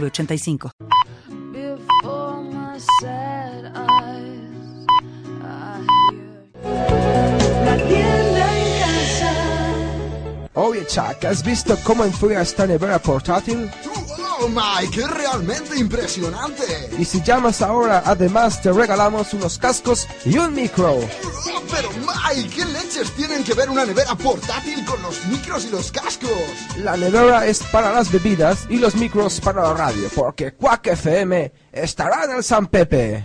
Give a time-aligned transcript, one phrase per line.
[0.00, 0.70] 3985.
[10.56, 13.68] Oye, Chuck, ¿has visto cómo enfría esta nevera portátil?
[14.38, 15.00] ¡Oh, Mike!
[15.00, 16.90] ¡Es realmente impresionante!
[16.96, 20.92] Y si llamas ahora, además te regalamos unos cascos y un micro.
[20.92, 25.70] Oh, pero Mike, ¿qué leches tienen que ver una nevera portátil con los micros y
[25.70, 26.30] los cascos?
[26.78, 31.52] La nevera es para las bebidas y los micros para la radio, porque Quack FM
[31.72, 33.24] estará en el San Pepe.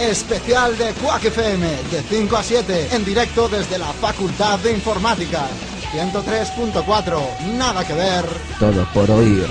[0.00, 5.46] Especial de Quack FM, de 5 a 7, en directo desde la Facultad de Informática.
[5.92, 7.20] 103.4,
[7.58, 8.24] nada que ver.
[8.58, 9.46] Todo por oír.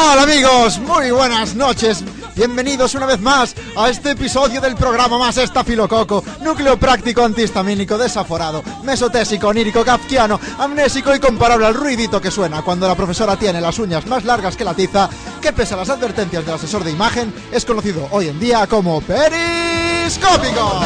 [0.00, 2.04] Hola amigos, muy buenas noches.
[2.36, 8.62] Bienvenidos una vez más a este episodio del programa más estafilococo, núcleo práctico antihistamínico desaforado,
[8.84, 13.80] mesotésico, onírico, kafkiano, amnésico y comparable al ruidito que suena cuando la profesora tiene las
[13.80, 15.10] uñas más largas que la tiza,
[15.42, 19.00] que pese a las advertencias del asesor de imagen, es conocido hoy en día como
[19.00, 20.80] periscópico.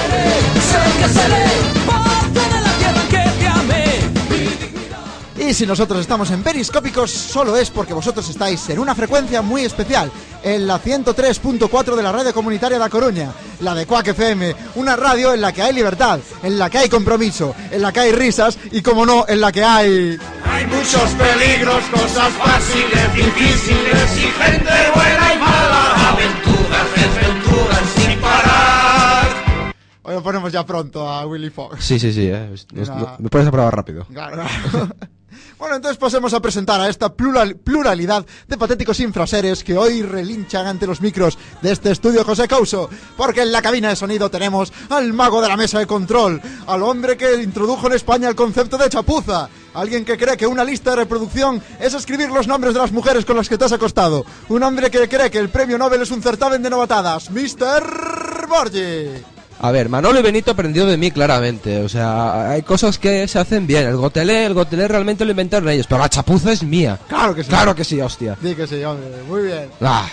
[5.52, 9.67] Y si nosotros estamos en Periscópicos, solo es porque vosotros estáis en una frecuencia muy
[9.67, 10.11] especial,
[10.42, 13.30] en la 103.4 de la radio comunitaria de A Coruña,
[13.61, 16.89] la de Quack FM, una radio en la que hay libertad, en la que hay
[16.89, 20.18] compromiso, en la que hay risas y, como no, en la que hay...
[20.46, 26.12] Hay muchos peligros, cosas fáciles, difíciles y gente buena y mala.
[26.12, 29.74] Aventuras, desventuras sin parar.
[30.01, 31.85] Hoy lo ponemos ya pronto a Willy Fox.
[31.85, 32.55] Sí, sí, sí, eh.
[32.73, 33.17] Venga.
[33.18, 34.07] me puedes aprobar rápido.
[34.07, 34.45] Claro.
[35.62, 40.67] Bueno, entonces pasemos a presentar a esta plural- pluralidad de patéticos infraseres que hoy relinchan
[40.67, 44.73] ante los micros de este estudio José Couso, porque en la cabina de sonido tenemos
[44.90, 48.77] al mago de la mesa de control, al hombre que introdujo en España el concepto
[48.77, 52.80] de chapuza, alguien que cree que una lista de reproducción es escribir los nombres de
[52.80, 55.79] las mujeres con las que te has acostado, un hombre que cree que el premio
[55.79, 58.48] Nobel es un certamen de novatadas, Mr.
[58.48, 59.31] Borgi.
[59.64, 61.83] A ver, Manolo y Benito aprendió de mí claramente.
[61.83, 63.86] O sea, hay cosas que se hacen bien.
[63.86, 65.86] El gotelé, el gotelé realmente lo inventaron ellos.
[65.86, 66.98] Pero la chapuza es mía.
[67.08, 67.48] Claro que sí.
[67.48, 68.36] Claro que sí, hostia.
[68.40, 69.68] Di que sí, hombre, muy bien.
[69.80, 70.08] Ah,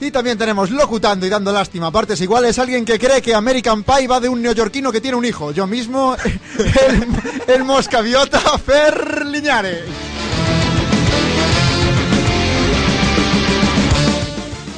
[0.00, 3.84] Y también tenemos locutando y dando lástima a partes iguales alguien que cree que American
[3.84, 5.52] Pie va de un neoyorquino que tiene un hijo.
[5.52, 6.16] Yo mismo,
[6.88, 7.06] el,
[7.54, 9.84] el moscaviota Fer Liñares.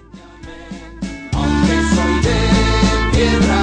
[1.34, 2.36] Aunque soy de
[3.12, 3.62] piedra,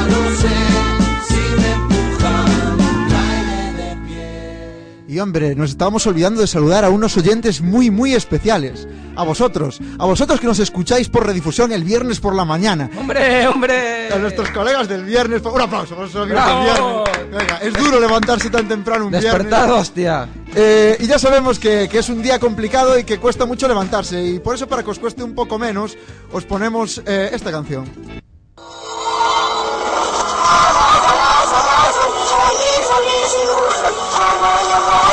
[5.10, 8.86] Y hombre, nos estábamos olvidando de saludar a unos oyentes muy, muy especiales.
[9.16, 12.88] A vosotros, a vosotros que nos escucháis por redifusión el viernes por la mañana.
[12.96, 14.14] ¡Hombre, hombre!
[14.14, 17.02] A nuestros colegas del viernes, un aplauso del ¡Bravo!
[17.02, 17.38] viernes.
[17.40, 19.32] Venga, es duro levantarse tan temprano un viernes.
[19.32, 20.28] Despertad, hostia.
[20.54, 24.24] Eh, y ya sabemos que, que es un día complicado y que cuesta mucho levantarse.
[24.24, 25.98] Y por eso, para que os cueste un poco menos,
[26.30, 28.19] os ponemos eh, esta canción.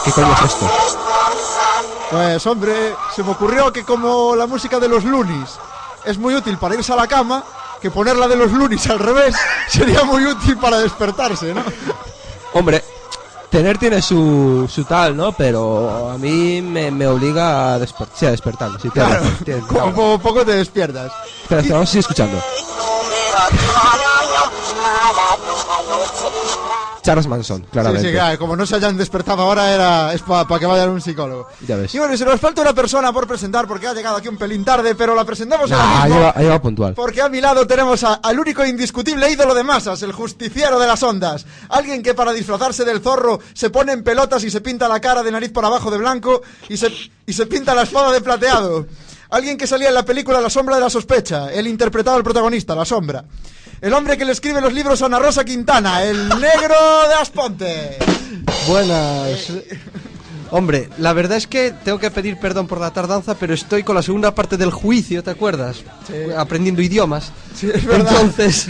[0.07, 0.65] ¿Qué coño es esto?
[2.09, 5.59] Pues hombre, se me ocurrió que como la música de los Lunis
[6.05, 7.43] es muy útil para irse a la cama,
[7.81, 9.35] que ponerla de los Lunis al revés
[9.67, 11.61] sería muy útil para despertarse, ¿no?
[12.53, 12.85] Hombre,
[13.49, 15.33] tener tiene su, su tal, ¿no?
[15.33, 18.79] Pero a mí me, me obliga a, desper sí, a despertarme.
[18.79, 19.21] Sí, Claro,
[19.67, 21.11] como poco, te despiertas.
[21.41, 22.41] Espera, espera, vamos a seguir escuchando.
[27.07, 28.07] Charles Manson, Sí, claramente.
[28.09, 31.47] sí, claro, como no se hayan despertado ahora, era, es para que vayan un psicólogo.
[31.67, 31.95] Ya ves.
[31.95, 34.37] Y bueno, y se nos falta una persona por presentar porque ha llegado aquí un
[34.37, 36.15] pelín tarde, pero la presentamos ahora Nah, mismo.
[36.19, 36.93] lleva, ha llegado puntual.
[36.93, 40.87] Porque a mi lado tenemos a- al único indiscutible ídolo de masas, el justiciero de
[40.87, 41.45] las ondas.
[41.69, 45.23] Alguien que para disfrazarse del zorro se pone en pelotas y se pinta la cara
[45.23, 46.91] de nariz por abajo de blanco y se,
[47.25, 48.85] y se pinta la espada de plateado.
[49.29, 52.75] Alguien que salía en la película La sombra de la sospecha, él interpretaba al protagonista,
[52.75, 53.23] La sombra.
[53.79, 56.75] El hombre que le escribe los libros a Ana Rosa Quintana, el negro
[57.07, 57.97] de Asponte.
[58.67, 59.51] Buenas.
[60.49, 63.95] Hombre, la verdad es que tengo que pedir perdón por la tardanza, pero estoy con
[63.95, 65.83] la segunda parte del juicio, ¿te acuerdas?
[66.37, 67.31] Aprendiendo idiomas.
[67.55, 68.13] Sí, es verdad.
[68.13, 68.67] Entonces,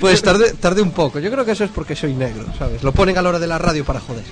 [0.00, 1.18] pues tardé, tardé un poco.
[1.18, 2.82] Yo creo que eso es porque soy negro, ¿sabes?
[2.82, 4.24] Lo ponen a la hora de la radio para joder.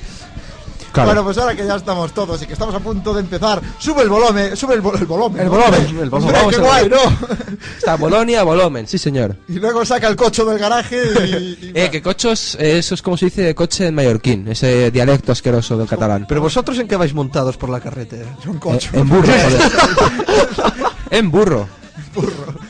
[0.95, 1.09] Claro.
[1.09, 4.03] Bueno, pues ahora que ya estamos todos y que estamos a punto de empezar, sube
[4.03, 5.41] el volumen, sube el, vol- el volumen.
[5.43, 5.51] El ¿no?
[5.59, 6.51] volumen, el Hombre, volumen.
[6.51, 6.93] Qué guay, ver.
[6.93, 7.29] ¿no?
[7.77, 9.35] Está Bolonia, volumen, sí señor.
[9.49, 10.97] Y luego saca el coche del garaje
[11.27, 11.67] y...
[11.67, 15.33] y- Eh, que cochos, eh, eso es como se dice coche en mallorquín, ese dialecto
[15.33, 16.27] asqueroso del catalán.
[16.29, 18.29] Pero vosotros en qué vais montados por la carretera?
[18.47, 18.91] un Eh, coche.
[18.93, 20.93] en burro, joder.
[21.11, 21.69] en burro.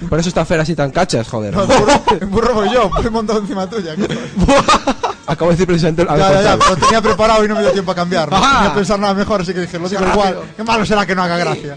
[0.09, 1.55] Por eso está Fer así tan cachas, joder.
[1.55, 3.95] No, en burro, en burro voy yo, voy montado encima tuya.
[5.45, 7.73] Acabo de decir precisamente a Ya, ya, ya, pero tenía preparado y no me dio
[7.73, 8.31] tiempo a cambiar.
[8.31, 10.41] No tenía pensar nada mejor, así que dije, lo digo igual.
[10.57, 11.77] Qué malo será que no haga gracia.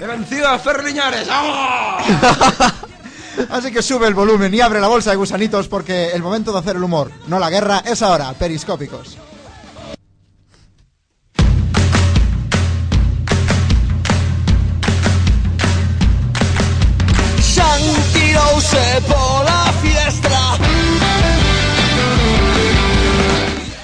[0.00, 1.26] ¡He vencido a Fer Liñares!
[1.28, 2.04] ¡Vamos!
[3.50, 6.58] Así que sube el volumen y abre la bolsa de gusanitos porque el momento de
[6.58, 9.16] hacer el humor, no la guerra, es ahora, periscópicos.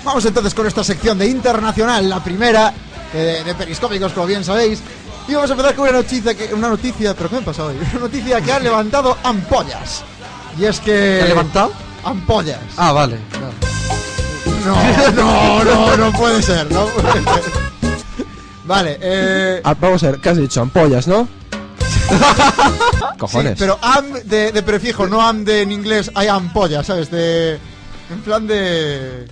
[0.06, 2.72] Vamos entonces con esta sección de internacional, la primera
[3.12, 4.80] eh, de, de periscópicos, como bien sabéis.
[5.26, 7.76] Y vamos a empezar con una noticia, que, una noticia, pero ¿qué me pasa hoy?
[7.92, 10.04] Una noticia que ha levantado ampollas.
[10.56, 11.16] Y es que...
[11.18, 11.72] ¿Te ha levantado?
[12.04, 12.60] Ampollas.
[12.76, 13.18] Ah, vale.
[14.64, 17.42] No, no, no, no puede ser, no puede ser.
[18.64, 19.60] Vale, eh...
[19.64, 20.60] Ah, vamos a ver, ¿qué has dicho?
[20.62, 21.26] Ampollas, ¿no?
[22.08, 23.56] Sí, Cojones.
[23.58, 27.10] pero am de, de prefijo, no am de en inglés, hay ampollas, ¿sabes?
[27.10, 27.54] De...
[28.10, 29.26] En plan de...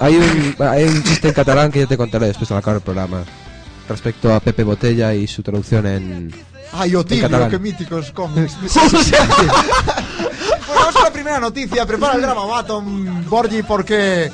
[0.00, 2.82] Hay un, hay un chiste en catalán que yo te contaré después de acabar el
[2.82, 3.22] programa.
[3.86, 6.34] Respecto a Pepe Botella y su traducción en...
[6.72, 8.56] Ay, Otilio, qué míticos cómics.
[8.62, 9.52] bueno,
[10.68, 11.84] vamos a la primera noticia.
[11.84, 14.32] Prepara el drama Baton, Borgi, porque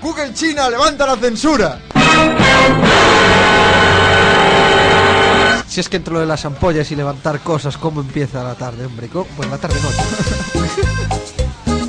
[0.00, 1.78] Google China levanta la censura.
[5.68, 8.86] Si es que entre lo de las ampollas y levantar cosas, ¿cómo empieza la tarde,
[8.86, 9.08] hombre?
[9.08, 9.26] ¿Cómo?
[9.36, 10.02] Pues la tarde-noche.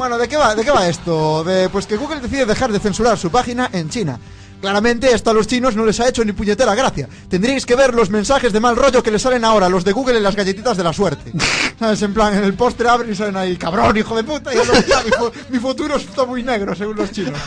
[0.03, 1.45] Bueno, ¿de qué va, de qué va esto?
[1.45, 4.19] De, pues que Google decide dejar de censurar su página en China.
[4.59, 7.07] Claramente esto a los chinos no les ha hecho ni puñetera gracia.
[7.29, 10.17] Tendríais que ver los mensajes de mal rollo que les salen ahora, los de Google
[10.17, 11.31] en las galletitas de la suerte.
[11.79, 12.01] ¿Sabes?
[12.01, 14.69] En plan, en el postre abren y salen ahí, cabrón, hijo de puta, y el
[14.69, 17.39] otro, "Ya, mi, fu- mi futuro está muy negro, según los chinos.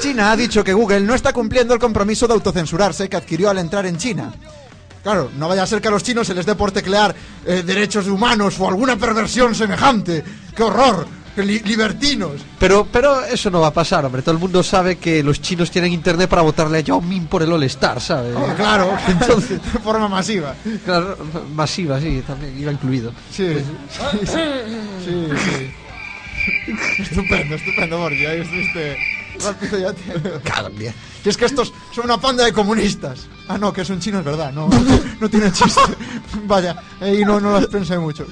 [0.00, 3.58] China ha dicho que Google no está cumpliendo el compromiso de autocensurarse que adquirió al
[3.58, 4.32] entrar en China.
[5.06, 7.14] Claro, no vaya a ser que a los chinos se les dé por teclear
[7.44, 10.24] eh, derechos humanos o alguna perversión semejante.
[10.52, 11.06] ¡Qué horror!
[11.32, 12.40] ¡Qué li- libertinos!
[12.58, 14.22] Pero, pero eso no va a pasar, hombre.
[14.22, 17.40] Todo el mundo sabe que los chinos tienen internet para votarle a Yao Ming por
[17.44, 18.34] el All-Star, ¿sabes?
[18.36, 20.56] Oh, claro, entonces, de forma masiva.
[20.84, 21.16] Claro,
[21.54, 23.12] masiva, sí, también iba incluido.
[23.30, 23.46] Sí,
[23.88, 24.38] sí, sí.
[25.04, 26.72] sí, sí.
[27.02, 28.26] Estupendo, estupendo, Borgi.
[28.26, 28.96] Ahí estuviste
[29.44, 30.40] rápido ya tío.
[30.44, 30.94] Cambia.
[31.24, 33.26] Y es que estos son una panda de comunistas.
[33.48, 34.52] Ah, no, que son chinos, ¿verdad?
[34.52, 34.68] No,
[35.20, 35.80] no tiene chiste.
[36.44, 38.26] Vaya, ahí no, no las pensé mucho.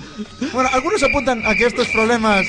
[0.52, 2.46] Bueno, algunos apuntan a que estos problemas...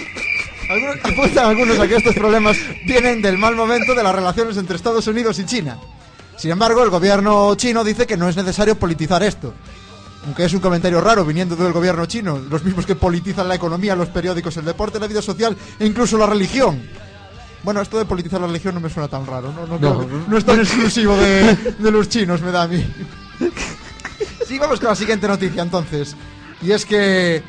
[0.69, 4.75] Algunos apuntan algunos a que estos problemas vienen del mal momento de las relaciones entre
[4.75, 5.77] Estados Unidos y China.
[6.37, 9.53] Sin embargo, el gobierno chino dice que no es necesario politizar esto.
[10.25, 13.95] Aunque es un comentario raro viniendo del gobierno chino, los mismos que politizan la economía,
[13.95, 16.81] los periódicos, el deporte, la vida social e incluso la religión.
[17.65, 20.37] Bueno, esto de politizar la religión no me suena tan raro, no, no, que- no
[20.37, 22.85] es tan exclusivo de, de los chinos, me da a mí.
[24.47, 26.15] Sí, vamos con la siguiente noticia entonces.
[26.61, 27.43] Y es que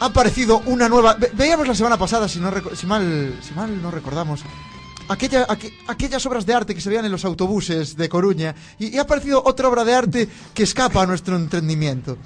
[0.00, 1.14] ha aparecido una nueva...
[1.14, 4.40] ve- veíamos la semana pasada, si, no si, mal, si mal no recordamos,
[5.08, 8.94] aquella, aqu- aquellas obras de arte que se veían en los autobuses de Coruña y,
[8.94, 12.16] y ha aparecido otra obra de arte que escapa a nuestro entendimiento.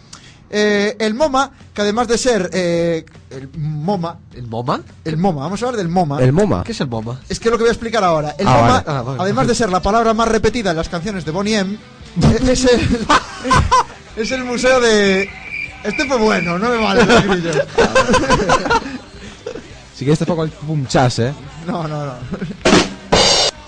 [0.50, 4.80] Eh, el MoMA, que además de ser eh, el MoMA, ¿El MoMA?
[5.04, 6.20] el MoMA, vamos a hablar del MoMA.
[6.22, 6.64] El MoMA.
[6.64, 7.20] ¿Qué es el MoMA?
[7.28, 8.34] Es que es lo que voy a explicar ahora.
[8.38, 8.84] El Ah, MoMA, vale.
[8.86, 9.22] Ah, vale.
[9.22, 11.78] además de ser la palabra más repetida en las canciones de Bonnie M,
[12.48, 13.06] es el,
[14.16, 15.28] es el museo de...
[15.84, 17.56] Este fue bueno, no me vale los grillos.
[19.94, 21.30] Si quieres te pongo el pum chas, eh.
[21.66, 22.12] No, no, no.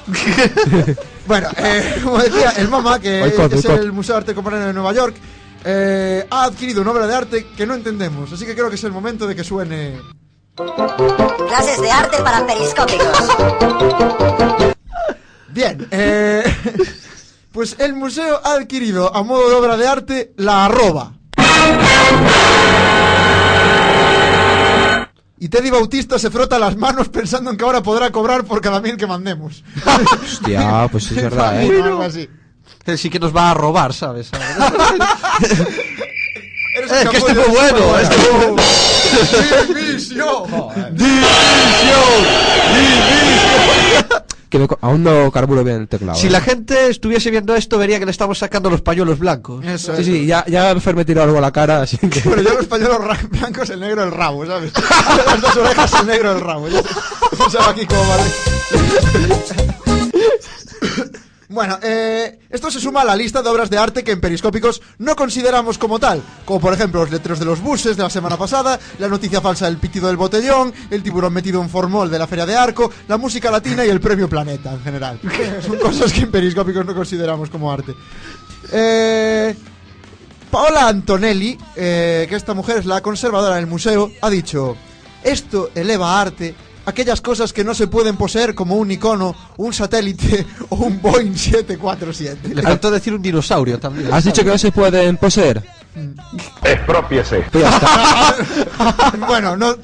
[1.26, 4.94] bueno, eh, como decía, el MoMA, que es el Museo de Arte Contemporáneo de Nueva
[4.94, 5.14] York,
[5.64, 8.32] eh, ha adquirido una obra de arte que no entendemos.
[8.32, 10.00] Así que creo que es el momento de que suene...
[10.56, 13.28] Clases de arte para periscópicos.
[15.48, 16.42] Bien, eh,
[17.52, 21.12] pues el museo ha adquirido a modo de obra de arte la arroba.
[25.38, 28.80] Y Teddy Bautista se frota las manos pensando en que ahora podrá cobrar por cada
[28.80, 29.64] mil que mandemos.
[30.22, 31.66] Hostia, pues es verdad, eh.
[31.66, 32.28] Imagino algo así.
[32.86, 34.30] Él sí que nos va a robar, ¿sabes?
[36.74, 38.56] Eres Eh, un que este fue bueno, este un capullo.
[39.68, 40.44] ¡División!
[44.48, 46.18] Que me co- aún no carburo bien el teclado.
[46.18, 46.30] Si eh.
[46.30, 49.64] la gente estuviese viendo esto, vería que le estamos sacando los pañuelos blancos.
[49.64, 50.06] Eso Sí, es.
[50.06, 52.20] sí, ya, ya Fer me tiró algo a la cara, así que...
[52.20, 52.98] Bueno, yo los pañuelos
[53.30, 54.72] blancos, el negro, el rabo, ¿sabes?
[55.26, 56.66] Las dos orejas, el negro, el rabo.
[56.68, 58.24] Va aquí como vale.
[61.52, 64.80] Bueno, eh, esto se suma a la lista de obras de arte que en Periscópicos
[64.96, 68.38] no consideramos como tal, como por ejemplo los letreros de los buses de la semana
[68.38, 72.26] pasada, la noticia falsa del pitido del botellón, el tiburón metido en formol de la
[72.26, 75.20] Feria de Arco, la música latina y el premio Planeta en general.
[75.66, 77.94] Son cosas que en Periscópicos no consideramos como arte.
[78.72, 79.54] Eh,
[80.50, 84.74] Paola Antonelli, eh, que esta mujer es la conservadora del museo, ha dicho,
[85.22, 86.54] esto eleva arte
[86.86, 91.34] aquellas cosas que no se pueden poseer como un icono, un satélite o un Boeing
[91.34, 92.54] 747.
[92.54, 94.12] Le faltó decir un dinosaurio también.
[94.12, 95.62] ¿Has dicho que no se pueden poseer?
[96.62, 97.44] Expropiese.
[97.50, 99.16] Pues ya está.
[99.26, 99.76] bueno, no...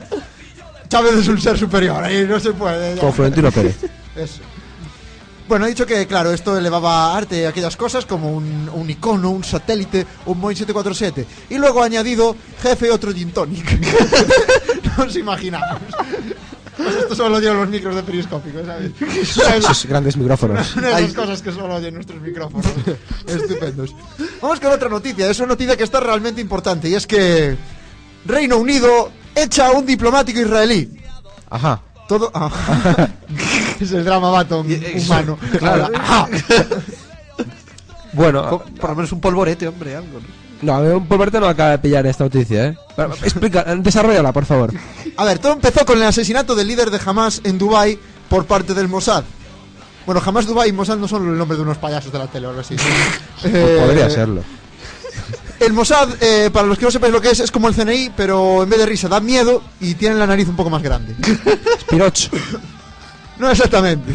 [0.89, 2.97] Chávez es un ser superior, ahí no se puede.
[2.99, 3.77] Como Florentino Pérez.
[4.17, 4.41] Eso.
[5.47, 9.31] Bueno, he dicho que, claro, esto elevaba a arte aquellas cosas como un, un icono,
[9.31, 11.27] un satélite, un Boeing 747.
[11.51, 13.79] Y luego ha añadido jefe otro gin tonic.
[14.99, 15.81] no os imaginamos.
[16.79, 18.93] Pues esto solo oyen los micros de periscópico, ¿sabes?
[19.59, 20.75] Esos grandes micrófonos.
[20.77, 22.67] Una de esas cosas que solo oyen nuestros micrófonos.
[23.27, 23.95] Estupendos.
[24.41, 25.29] Vamos con otra noticia.
[25.29, 27.57] Es una noticia que está realmente importante y es que
[28.25, 31.01] Reino Unido echa a un diplomático israelí.
[31.51, 31.83] Ajá.
[32.09, 32.31] Todo.
[32.33, 32.51] ah.
[33.81, 34.67] es el drama baton
[34.97, 35.39] humano.
[35.59, 35.91] Claro.
[35.97, 36.27] Ah.
[38.13, 40.21] Bueno, Po- Por lo menos un polvorete, hombre, algo.
[40.21, 40.48] ¿no?
[40.63, 42.79] No, a mí un polverte no acaba de pillar esta noticia, eh.
[42.97, 44.73] Pero, Explica, desarrollala, por favor.
[45.17, 47.99] A ver, todo empezó con el asesinato del líder de Hamas en Dubai
[48.29, 49.25] por parte del Mossad.
[50.07, 52.47] Bueno, Hamas Dubai y Mossad no son el nombre de unos payasos de la tele
[52.47, 52.77] o algo así.
[53.45, 54.43] Eh, Podría serlo.
[55.61, 58.13] El Mossad, eh, para los que no sepáis lo que es, es como el CNI,
[58.17, 61.15] pero en vez de risa da miedo y tiene la nariz un poco más grande.
[61.81, 62.31] Spiroch.
[63.39, 64.13] No exactamente.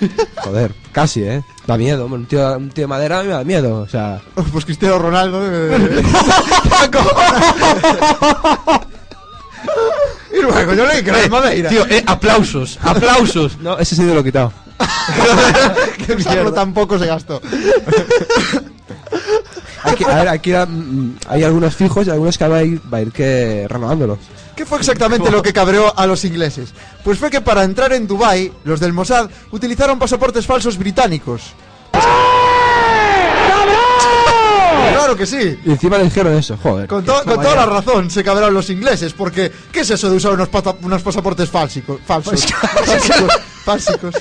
[0.42, 1.42] Joder, casi, eh.
[1.66, 3.88] Da miedo, hombre, un tío, un tío de madera a mí me da miedo, o
[3.88, 4.20] sea...
[4.52, 5.40] Pues Cristiano Ronaldo.
[5.44, 6.02] eh.
[10.32, 11.68] y luego yo leí que era de Madeira.
[11.70, 13.58] Tío, eh, aplausos, aplausos.
[13.60, 14.52] No, ese sí lo he quitado.
[16.06, 17.40] que Pablo tampoco se gastó.
[19.84, 22.80] Hay que- a ver, aquí mm, hay algunos fijos y algunos que va a ir,
[22.92, 24.18] va a ir que renovándolo.
[24.56, 26.72] ¿Qué fue exactamente lo que cabreó a los ingleses?
[27.02, 31.54] Pues fue que para entrar en Dubai, los del Mossad utilizaron pasaportes falsos británicos.
[34.92, 35.58] Claro que sí.
[35.64, 36.86] Y encima le dijeron eso, joder.
[36.88, 40.16] Con, to- con toda la razón se cabrearon los ingleses, porque ¿qué es eso de
[40.16, 40.48] usar unos,
[40.82, 42.00] unos pasaportes fálsicos?
[42.06, 42.46] Falsos.
[42.46, 43.32] Fásicos.
[43.64, 44.14] Fásicos.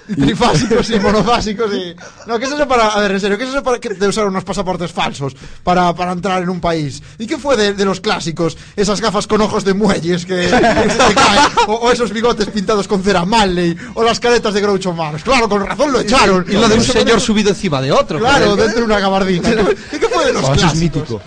[0.08, 1.94] Y trifásicos y monofásicos y...
[2.26, 2.88] No, ¿qué es eso para...
[2.88, 5.94] A ver, en serio, ¿qué es eso para que- de usar unos pasaportes falsos para,
[5.94, 7.02] para entrar en un país?
[7.18, 8.56] ¿Y qué fue de, de los clásicos?
[8.76, 12.46] Esas gafas con ojos de muelles que, que se te caen, o, o esos bigotes
[12.48, 15.22] pintados con cera Manley, o las caretas de Groucho Marx.
[15.22, 16.44] Claro, con razón lo echaron.
[16.48, 18.18] Y lo de un señor subido encima de otro.
[18.18, 19.50] Claro, dentro de una gabardina.
[19.92, 20.78] ¿Y qué fue de los Oh, eso es clásicos?
[21.00, 21.20] mítico.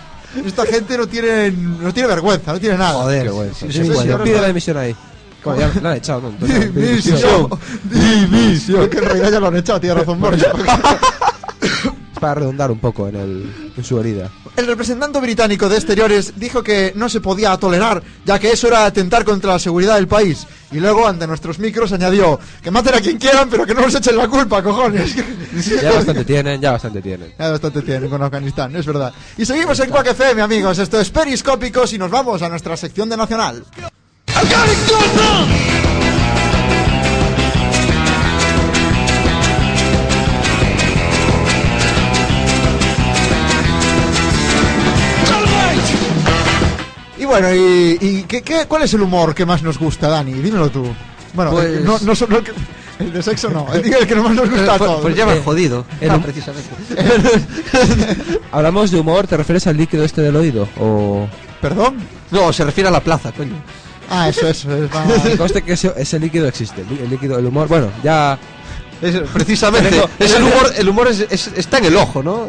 [0.44, 2.92] Esta gente no tiene, no tiene vergüenza, no tiene nada.
[3.02, 3.52] Joder, Qué bueno.
[3.58, 4.18] sí, Sí, sí, sí, bueno.
[4.18, 4.94] sí, pide la dimisión ahí.
[5.46, 6.28] Bueno, ya la han echado, ¿no?
[6.28, 7.48] Entonces, División.
[7.84, 8.90] División.
[8.90, 10.20] Que en realidad ya lo han echado, tiene razón.
[10.34, 10.44] Es
[12.20, 14.30] para redundar un poco en, el, en su herida.
[14.56, 18.86] El representante británico de Exteriores dijo que no se podía tolerar, ya que eso era
[18.86, 20.46] atentar contra la seguridad del país.
[20.72, 23.94] Y luego, ante nuestros micros, añadió que maten a quien quieran, pero que no nos
[23.94, 25.14] echen la culpa, cojones.
[25.82, 27.32] Ya bastante tienen, ya bastante tienen.
[27.38, 29.12] Ya bastante tienen con Afganistán, es verdad.
[29.38, 30.78] Y seguimos en Quack FM, amigos.
[30.78, 33.64] Esto es Periscópicos y nos vamos a nuestra sección de Nacional.
[47.26, 50.32] Bueno, ¿y, y qué, qué- cuál es el humor que más nos gusta, Dani?
[50.34, 50.86] Dímelo tú.
[51.34, 52.52] Bueno, Pues- el- no, no solo el, que-
[53.00, 53.66] el de sexo, no.
[53.74, 55.02] El, el que más nos gusta a Pues, todos.
[55.02, 55.84] pues ya me has Eh, jodido.
[56.00, 56.70] el- Ah, precisamente.
[58.52, 60.68] Hablamos de humor, ¿te refieres al líquido este del oído?
[60.80, 61.28] O.
[61.60, 61.96] ¿Perdón?
[62.30, 63.54] No, se refiere a la plaza, coño.
[64.10, 64.70] Ah, eso, eso.
[64.84, 64.90] Es
[65.22, 66.82] Que conste que ese, ese líquido existe.
[66.82, 67.68] El, lí- el líquido, el humor.
[67.68, 68.38] Bueno, ya.
[69.02, 69.90] Es- precisamente.
[69.90, 72.46] Tengo- es el humor, el humor es- es- está en el ojo, ¿no?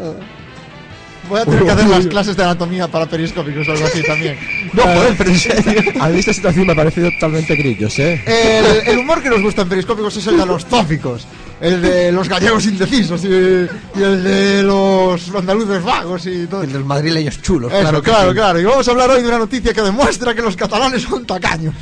[1.28, 4.38] Voy a tener que hacer las clases de anatomía para periscópicos o algo así también.
[4.72, 5.82] No, joder, pero en serio.
[6.00, 8.22] A mí esta situación me ha parecido totalmente grillos, ¿eh?
[8.26, 11.26] El, el humor que nos gusta en periscópicos es el de los tópicos.
[11.60, 16.62] El de los gallegos indecisos y, y el de los andaluces vagos y todo.
[16.62, 18.02] El de los madrileños chulos, Eso, claro.
[18.02, 18.60] claro, claro.
[18.60, 21.74] Y vamos a hablar hoy de una noticia que demuestra que los catalanes son tacaños.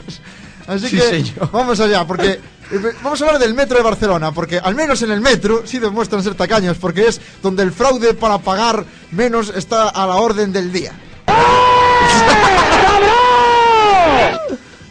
[0.67, 1.51] Así Sí, que señor.
[1.53, 2.41] vamos allá, porque
[3.03, 6.23] vamos a hablar del metro de Barcelona, porque al menos en el metro sí demuestran
[6.23, 10.73] ser tacaños, porque es donde el fraude para pagar menos está a la orden del
[10.73, 10.93] día.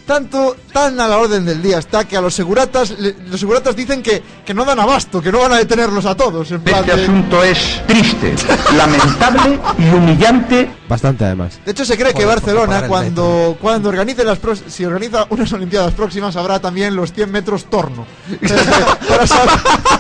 [0.06, 3.76] Tanto, tan a la orden del día está que a los seguratas, le- los seguratas
[3.76, 6.52] dicen que, que no dan abasto, que no van a detenerlos a todos.
[6.52, 8.36] En plan Este de- asunto es triste,
[8.78, 10.70] lamentable y humillante.
[10.88, 11.60] Bastante, además.
[11.66, 15.52] De hecho, se cree que Joder, Barcelona, cuando, cuando organice las pros- si organiza unas
[15.54, 18.06] Olimpiadas próximas, habrá también los 100 metros torno.
[19.10, 19.50] para, sal-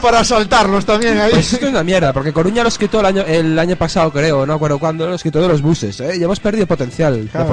[0.03, 1.31] para saltarlos también ahí.
[1.31, 4.45] Pues esto es una mierda, porque Coruña los quitó el año, el año pasado, creo,
[4.45, 6.19] no acuerdo cuándo, los quitó de los buses, ¿eh?
[6.19, 7.47] Ya hemos perdido potencial Claro,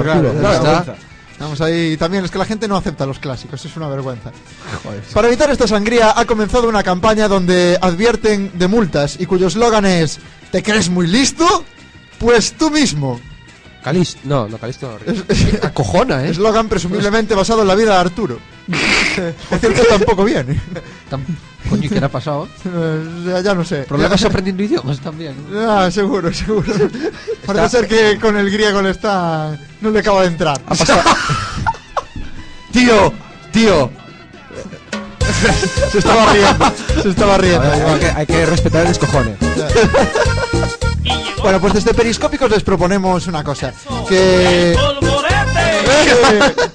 [0.83, 0.95] claro.
[1.43, 4.31] Vamos ahí también, es que la gente no acepta los clásicos, es una vergüenza.
[5.13, 9.85] Para evitar esta sangría ha comenzado una campaña donde advierten de multas y cuyo eslogan
[9.85, 10.19] es
[10.51, 11.65] ¿Te crees muy listo?
[12.19, 13.19] Pues tú mismo.
[13.83, 15.11] Calist, no, no, Calisto no.
[15.13, 16.29] Es- es- Acojona, ¿eh?
[16.29, 18.39] Eslogan presumiblemente basado en la vida de Arturo.
[19.49, 20.57] Por cierto, tampoco viene.
[21.69, 22.47] Coño, ¿y qué le ha pasado?
[22.65, 23.83] Eh, ya- ya no sé.
[23.83, 25.35] Problemas aprendiendo idiomas también.
[25.55, 26.73] Ah, seguro, seguro.
[27.45, 29.57] Parece ser que con el griego le está.
[29.81, 30.59] No le acaba de entrar.
[32.71, 33.13] Tío,
[33.51, 33.89] tío.
[35.91, 36.71] Se estaba riendo.
[37.01, 37.61] Se estaba riendo.
[37.69, 39.35] ver, hay, que, hay que respetar el descojone.
[41.41, 43.73] Bueno, pues desde Periscópicos les proponemos una cosa.
[44.07, 44.73] Que.
[44.73, 44.77] Eh,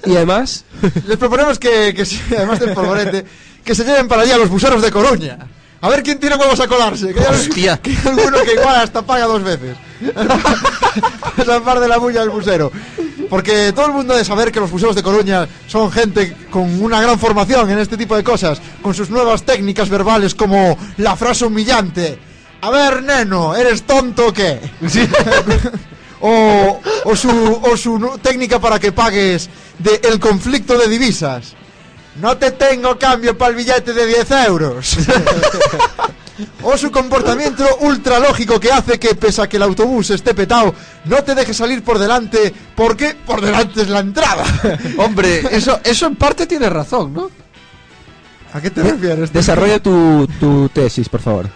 [0.07, 0.65] Y además,
[1.07, 3.25] les proponemos que, que sí, además del polvorete,
[3.65, 5.39] que se lleven para allá los buseros de Coruña.
[5.81, 7.15] A ver quién tiene huevos a colarse.
[7.15, 7.77] Que hay, Hostia.
[7.83, 9.77] que hay alguno que igual hasta paga dos veces.
[11.37, 12.73] Esa par de la bulla del busero.
[13.31, 17.01] Porque todo el mundo debe saber que los buseros de Coruña son gente con una
[17.01, 21.45] gran formación en este tipo de cosas, con sus nuevas técnicas verbales como la frase
[21.45, 22.19] humillante.
[22.61, 24.59] A ver, neno, ¿eres tonto o qué?
[26.21, 31.55] o, o su, o su técnica para que pagues de el conflicto de divisas.
[32.21, 34.97] No te tengo cambio para el billete de 10 euros.
[36.63, 40.75] o su comportamiento ultra lógico que hace que, pese a que el autobús esté petado,
[41.05, 44.45] no te deje salir por delante, porque por delante es la entrada.
[44.99, 47.31] Hombre, eso, eso en parte tiene razón, ¿no?
[48.53, 49.33] ¿A qué te refieres?
[49.33, 51.49] desarrolla tu, tu tesis, por favor.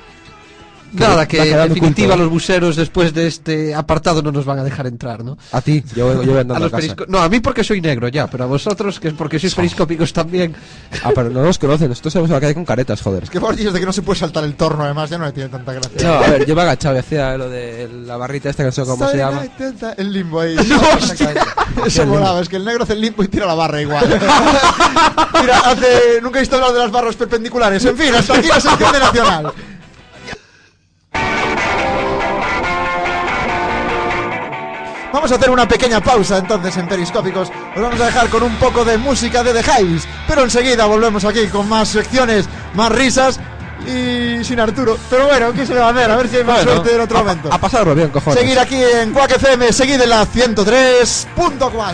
[0.92, 2.16] Nada, que en definitiva culto, ¿eh?
[2.24, 5.38] los buseros después de este apartado no nos van a dejar entrar, ¿no?
[5.52, 6.82] A ti, yo, yo voy andando A a, los casa.
[6.82, 9.54] perisco- no, a mí porque soy negro ya, pero a vosotros que es porque sois
[9.54, 10.54] periscópicos también.
[11.04, 13.24] Ah, pero no nos conocen, nosotros sabemos a la calle con caretas, joder.
[13.24, 15.24] Es que Borgi es de que no se puede saltar el torno, además, ya no
[15.24, 16.02] le tiene tanta gracia.
[16.02, 18.72] No, a ver, yo me agachaba y hacía lo de la barrita esta que no
[18.72, 19.42] sé cómo se llama.
[19.96, 20.56] El limbo ahí.
[20.98, 21.32] Hostia.
[21.86, 24.04] Eso El molaba, es que el negro hace el limbo y tira la barra igual.
[25.40, 26.20] Mira, hace.
[26.22, 27.84] Nunca he visto hablar de las barras perpendiculares.
[27.84, 29.52] En fin, hasta aquí la sección de Nacional.
[35.22, 37.48] Vamos a hacer una pequeña pausa entonces en Periscópicos.
[37.76, 40.02] Os vamos a dejar con un poco de música de The Hives.
[40.26, 43.38] Pero enseguida volvemos aquí con más secciones, más risas
[43.86, 44.98] y sin Arturo.
[45.08, 46.10] Pero bueno, ¿qué se le va a hacer?
[46.10, 47.52] A ver si hay más Bueno, suerte en otro a- momento.
[47.52, 48.40] A pasarlo bien, cojones.
[48.40, 51.92] Seguir aquí en Quack FM, seguid en la 103.4.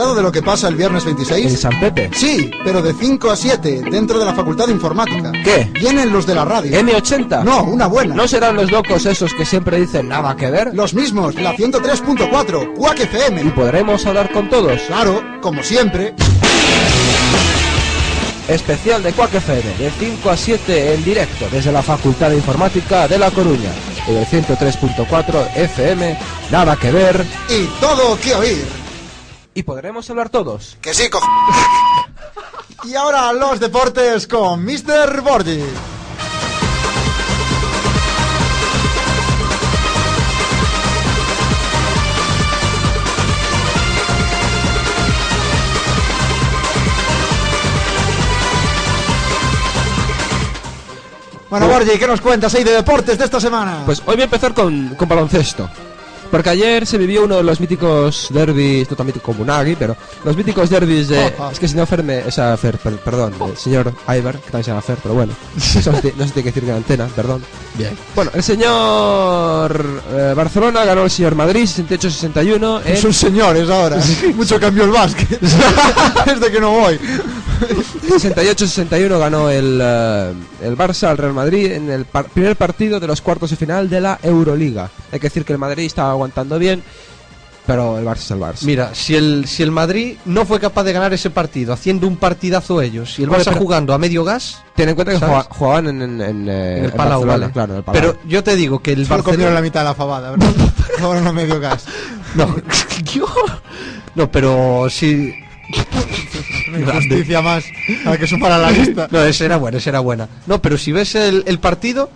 [0.00, 1.46] enterado de lo que pasa el viernes 26?
[1.46, 2.10] ¿En San Pepe?
[2.14, 5.30] Sí, pero de 5 a 7, dentro de la Facultad de Informática.
[5.44, 5.70] ¿Qué?
[5.78, 6.72] Vienen los de la radio.
[6.80, 7.44] ¿M80?
[7.44, 8.14] No, una buena.
[8.14, 10.70] ¿No serán los locos esos que siempre dicen nada que ver?
[10.74, 13.50] Los mismos, la 103.4, Quack ¿Y FM.
[13.50, 14.80] podremos hablar con todos?
[14.86, 16.14] Claro, como siempre.
[18.48, 23.06] Especial de Quack FM, de 5 a 7 en directo, desde la Facultad de Informática
[23.06, 23.70] de La Coruña.
[24.08, 26.18] Y del 103.4 FM,
[26.50, 27.26] nada que ver.
[27.50, 28.79] Y todo que oír.
[29.54, 30.78] ¿Y podremos hablar todos?
[30.80, 31.20] Que sí, co...
[32.84, 35.20] y ahora los deportes con Mr.
[35.22, 35.62] Borgi.
[51.50, 53.82] Bueno, Borgi, ¿qué nos cuentas ahí de deportes de esta semana?
[53.84, 55.68] Pues hoy voy a empezar con, con baloncesto.
[56.30, 59.44] Porque ayer se vivió uno de los míticos derbis, no tan mítico como
[59.78, 61.26] pero los míticos derbis de...
[61.36, 61.50] Ojo.
[61.50, 62.18] Es que si no Fer me...
[62.24, 65.32] O sea, Fer, per- perdón, el señor Ivar, que también se llama Fer, pero bueno.
[65.56, 67.42] Eso no se, tiene que decir en antena, perdón.
[67.76, 67.96] Bien.
[68.14, 73.68] Bueno, el señor eh, Barcelona ganó el señor Madrid 68-61 Es en un señor, es
[73.70, 73.98] ahora.
[74.34, 75.40] Mucho cambio el básquet.
[76.26, 76.98] Desde que no voy.
[78.08, 83.06] 68-61 ganó el, eh, el Barça al Real Madrid en el par- primer partido de
[83.06, 84.90] los cuartos de final de la Euroliga.
[85.12, 86.82] Hay que decir que el Madrid estaba aguantando bien,
[87.66, 88.62] pero el Barça es el Barça.
[88.62, 92.16] Mira, si el, si el Madrid no fue capaz de ganar ese partido haciendo un
[92.16, 96.02] partidazo ellos y el Barça jugando a medio gas, Ten en cuenta que jugaban en,
[96.02, 97.52] en, en, eh, en el Palau, Barcelona, vale.
[97.52, 98.00] claro, en el Palau.
[98.02, 99.62] Pero yo te digo que el Solo comieron la Barcelona...
[99.62, 100.48] mitad de la fabada, ¿verdad?
[101.02, 101.84] Ahora no medio gas.
[102.34, 102.54] No,
[103.12, 103.26] yo-
[104.14, 105.34] no, pero si...
[106.68, 107.64] Una injusticia más
[108.06, 109.08] a la que sumar a la lista.
[109.10, 110.28] No, esa era buena, esa era buena.
[110.46, 112.10] No, pero si ves el, el partido,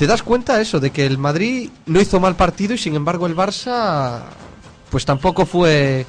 [0.00, 3.26] te das cuenta eso, de que el Madrid no hizo mal partido y sin embargo
[3.26, 4.20] el Barça,
[4.88, 6.06] pues tampoco fue...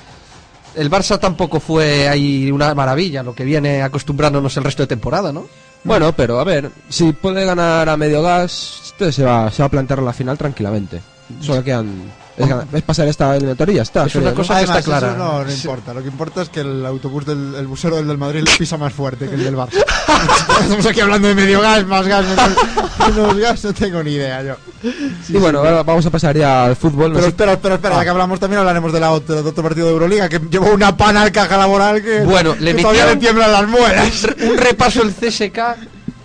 [0.76, 5.34] El Barça tampoco fue ahí una maravilla, lo que viene acostumbrándonos el resto de temporada,
[5.34, 5.46] ¿no?
[5.84, 9.66] Bueno, pero a ver, si puede ganar a medio gas, entonces se va, se va
[9.66, 11.02] a plantear la final tranquilamente.
[11.42, 12.21] Solo quedan...
[12.42, 14.06] Es, ganar- es pasar esta eliminatoria y ya está.
[14.06, 14.38] Es creo, una ¿no?
[14.38, 15.08] cosa- que está clara.
[15.10, 15.94] eso no, no importa.
[15.94, 18.78] Lo que importa es que el autobús del el busero del, del Madrid le pisa
[18.78, 19.84] más fuerte que el del Barça.
[20.62, 22.50] Estamos aquí hablando de medio gas, más gas, menos,
[23.16, 24.56] menos gas, no tengo ni idea yo.
[25.30, 27.14] y bueno, ahora vamos a pasar ya al fútbol.
[27.14, 29.88] Pero espera, espera, espera, ya que hablamos también hablaremos de la otra, del otro partido
[29.88, 33.16] de Euroliga que llevó una pana al caja laboral que, Bueno, le que todavía le
[33.18, 34.28] tiemblan las muelas.
[34.42, 35.60] Un repaso el CSK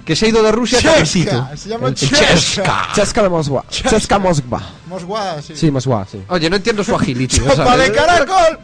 [0.06, 1.30] que se ha ido de Rusia calentito.
[1.32, 2.88] Cheska, se llama El Cheska.
[2.94, 3.60] Cheska de Moscú.
[3.68, 4.56] Cheska Moscú.
[4.86, 5.56] Mosgua, sí.
[5.56, 6.22] Sí, Moscú, sí.
[6.28, 7.40] Oye, no entiendo su agility.
[7.40, 7.88] ¿no ¡Sopa sabes?
[7.90, 8.58] de caracol!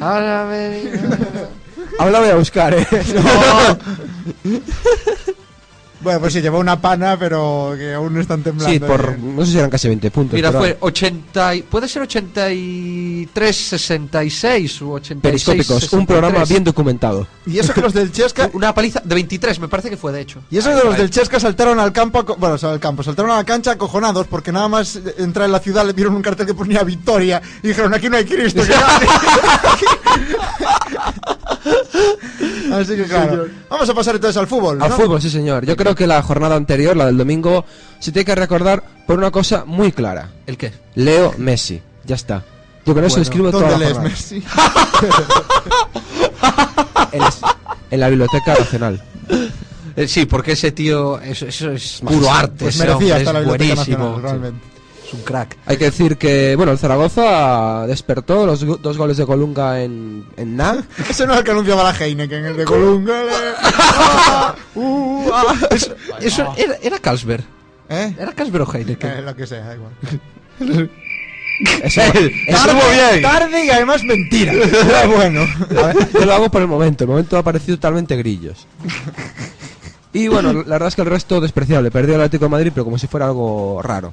[0.00, 1.28] Ahora me-
[1.98, 2.86] Ahora voy a buscar, eh.
[6.00, 8.72] Bueno, pues sí, llevó una pana, pero que aún no están temblando.
[8.72, 9.16] Sí, por.
[9.16, 9.34] bien.
[9.36, 10.34] No sé si eran casi 20 puntos.
[10.34, 16.48] Mira, fue 80 y- puede ser 83 66 u 86 Periscópicos, un programa 63.
[16.48, 17.26] bien documentado.
[17.46, 20.20] Y eso que los del Cheska una paliza de 23, me parece que fue de
[20.20, 20.40] hecho.
[20.50, 23.02] Y eso de los del Chesca saltaron al campo, aco- bueno, o sea, al campo,
[23.02, 26.14] saltaron a la cancha acojonados porque nada más eh, entrar en la ciudad le vieron
[26.14, 28.62] un cartel que ponía Victoria y dijeron, aquí no hay Cristo.
[28.62, 29.06] que gane".
[32.72, 33.46] Así que claro.
[33.68, 34.82] Vamos a pasar entonces al fútbol.
[34.82, 35.64] Al fútbol, sí, señor.
[35.64, 37.64] Yo creo que la jornada anterior, la del domingo,
[37.98, 40.30] se tiene que recordar por una cosa muy clara.
[40.46, 40.72] ¿El qué?
[40.94, 41.80] Leo Messi.
[42.04, 42.44] Ya está.
[42.84, 44.02] Yo con eso Bueno, escribo toda ¿Dónde la lees.
[44.02, 44.42] Messi?
[47.90, 49.02] En, la Biblioteca Nacional.
[49.96, 52.64] Eh, sí, porque ese tío, eso, eso es puro arte.
[52.64, 54.04] Pues ese merecía hombre hasta la es Biblioteca buenísimo.
[54.04, 54.77] Nacional, realmente.
[55.08, 55.56] Es un crack.
[55.64, 60.26] Hay que decir que, bueno, el Zaragoza despertó los go- dos goles de Colunga en,
[60.36, 60.84] en NA.
[61.08, 63.22] Ese no es el que anunciaba la Heineken, el de Colunga.
[63.62, 65.54] Ah, uh, ah.
[65.70, 67.42] Eso, eso era, era Carlsberg.
[67.88, 68.14] ¿Eh?
[68.18, 69.10] Era Carlsberg o Heineken.
[69.10, 69.92] Eh, lo que sea, da igual.
[71.82, 73.22] Eso, Estuvo bien.
[73.22, 74.52] Tarde y además mentira.
[74.52, 75.40] Pero bueno.
[75.82, 77.04] A ver, yo lo hago por el momento.
[77.04, 78.66] El momento ha parecido totalmente grillos.
[80.12, 81.90] Y bueno, la verdad es que el resto despreciable.
[81.90, 84.12] Perdió el Atlético de Madrid, pero como si fuera algo raro.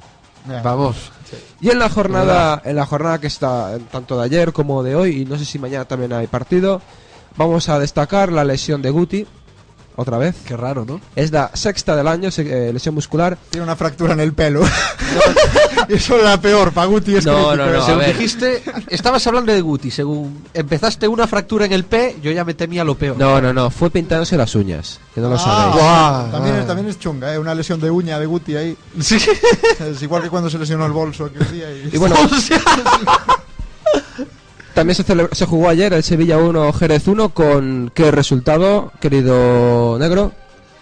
[0.62, 1.12] Vamos.
[1.60, 5.22] Y en la jornada, en la jornada que está tanto de ayer como de hoy,
[5.22, 6.80] y no sé si mañana también hay partido,
[7.36, 9.26] vamos a destacar la lesión de Guti,
[9.96, 10.34] otra vez.
[10.46, 11.00] Qué raro, ¿no?
[11.14, 13.36] Es la sexta del año, se- eh, lesión muscular.
[13.50, 14.62] Tiene una fractura en el pelo.
[15.88, 19.26] y eso es la peor, Paguti es No, crítico, no, no, a Según dijiste, estabas
[19.26, 19.90] hablando de Guti.
[19.90, 23.16] Según empezaste una fractura en el P, yo ya me temía lo peor.
[23.18, 26.32] No, no, no, fue pintándose las uñas, que no lo Ah, sabéis.
[26.32, 26.60] También, Ah.
[26.60, 27.38] es, también es chunga, ¿eh?
[27.38, 28.76] una lesión de uña de Guti ahí.
[29.00, 29.16] Sí.
[29.80, 31.70] Es igual que cuando se lesionó el bolso aquel día.
[31.70, 31.90] Y...
[31.96, 32.16] Y bueno,
[34.76, 39.98] también se, celebra- se jugó ayer el Sevilla 1, Jerez 1, con qué resultado, querido
[39.98, 40.32] negro.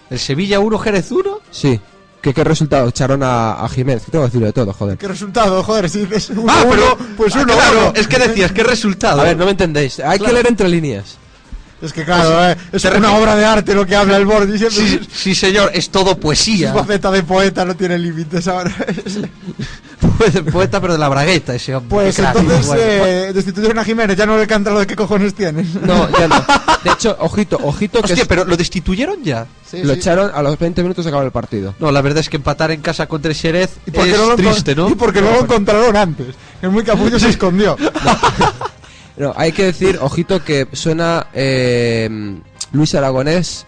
[0.09, 1.39] ¿El Sevilla 1, Jerez 1?
[1.49, 1.79] Sí,
[2.21, 4.97] que qué resultado echaron a, a Jiménez, que tengo que decirlo de todo, joder.
[4.97, 5.63] ¿Qué resultado?
[5.63, 6.95] Joder, si dices uno, Ah, pero.
[6.95, 7.93] uno, pues ah, uno, claro, uno.
[7.95, 9.21] es que decías, ¿qué resultado?
[9.21, 11.17] A ver, no me entendéis, hay que leer entre líneas.
[11.81, 14.25] Es que claro, eh, es una refieres- obra de arte lo que habla el.
[14.57, 16.71] Siempre Sí, sí, señor, es todo poesía.
[16.71, 18.73] Su faceta de poeta no tiene límites ahora.
[20.51, 21.89] Poeta, pero de la bragueta, ese hombre.
[21.89, 22.81] Pues crack, entonces bueno.
[22.83, 25.73] eh, destituyeron a Jiménez, ya no le canta lo de qué cojones tienes.
[25.75, 26.45] No, ya no.
[26.83, 29.45] De hecho, ojito, ojito que Hostia, es- pero ¿lo destituyeron ya?
[29.65, 29.99] Sí, lo sí.
[29.99, 31.73] echaron a los 20 minutos de acabar el partido.
[31.79, 34.17] No, la verdad es que empatar en casa contra el Xerez ¿Y por qué es
[34.17, 34.89] no lo encon- triste, ¿no?
[34.89, 36.27] Y porque no lo encontraron antes.
[36.61, 37.75] Que muy capullo se escondió.
[39.17, 42.09] No, hay que decir, ojito, que suena eh,
[42.73, 43.65] Luis Aragonés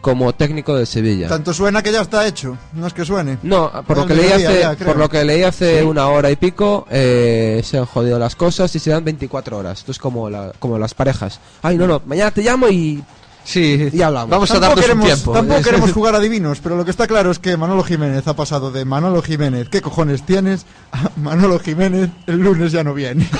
[0.00, 1.28] como técnico de Sevilla.
[1.28, 2.56] Tanto suena que ya está hecho.
[2.72, 3.38] No es que suene.
[3.42, 4.88] No, por lo que leí hace, ya, creo.
[4.88, 8.74] por lo que leí hace una hora y pico, eh, se han jodido las cosas
[8.74, 9.78] y se dan 24 horas.
[9.80, 11.40] Esto es como, la- como las parejas.
[11.62, 13.02] Ay, no, no, mañana te llamo y
[13.42, 14.28] Sí, Ya hablamos.
[14.30, 15.32] Vamos a darnos queremos, un tiempo.
[15.32, 18.36] tampoco queremos jugar a divinos, pero lo que está claro es que Manolo Jiménez ha
[18.36, 20.66] pasado de Manolo Jiménez, ¿qué cojones tienes?
[20.92, 23.28] a Manolo Jiménez, el lunes ya no viene.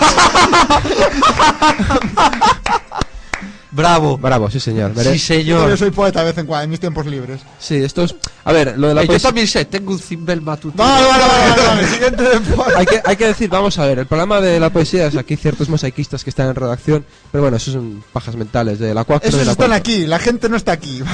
[3.72, 4.18] Bravo.
[4.18, 4.90] Bravo, sí señor.
[4.94, 5.12] Sí, veré-
[5.44, 5.78] Yo señor.
[5.78, 7.40] soy poeta de vez en cuando, en mis tiempos libres.
[7.58, 8.14] Sí, esto es...
[8.44, 10.82] A ver, lo de la Eh, yo también sé, tengo un cimbel matutino.
[10.82, 12.72] Vale, vale, vale, vale, vale, siguiente deporte.
[12.76, 15.36] hay, que, hay que decir, vamos a ver, el problema de la poesía es aquí
[15.36, 19.28] ciertos mosaicistas que están en redacción, pero bueno, eso son pajas mentales de la 4
[19.28, 21.02] Esos de la están aquí, la gente no está aquí.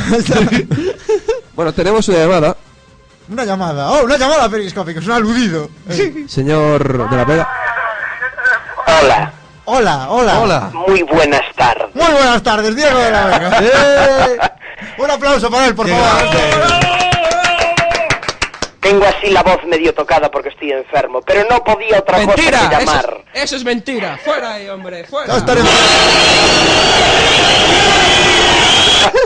[1.54, 2.56] Bueno, tenemos una llamada,
[3.30, 5.70] una llamada, oh, una llamada periscópica, es un aludido.
[5.88, 7.48] Eh, señor de la Vega.
[9.02, 9.32] Hola,
[9.66, 10.40] hola, hola.
[10.40, 10.70] Hola.
[10.72, 11.94] muy buenas tardes.
[11.94, 13.60] Muy buenas tardes, Diego de la Vega.
[13.66, 14.38] Eh,
[14.98, 16.06] un aplauso para él, por favor.
[18.80, 22.50] Tengo así la voz medio tocada porque estoy enfermo, pero no podía otra cosa que
[22.50, 23.24] llamar.
[23.34, 25.28] eso es mentira, fuera ahí, hombre, fuera.
[25.28, 25.80] va a estar enfermo.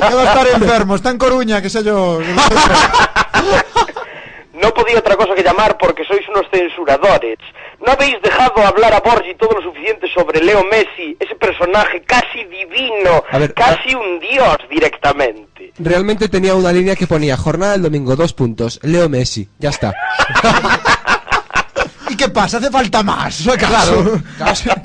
[0.02, 2.20] Va a estar enfermo, está en Coruña, qué sé yo.
[4.52, 7.38] No podía otra cosa que llamar porque sois unos censuradores.
[7.84, 12.44] No habéis dejado hablar a Borgi todo lo suficiente sobre Leo Messi, ese personaje casi
[12.44, 15.72] divino, ver, casi un dios directamente.
[15.78, 19.94] Realmente tenía una línea que ponía jornada del domingo, dos puntos, Leo Messi, ya está.
[22.10, 22.58] ¿Y qué pasa?
[22.58, 23.48] Hace falta más.
[23.58, 24.20] Claro.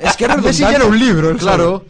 [0.00, 1.36] es que Messi llena un libro.
[1.36, 1.84] Claro.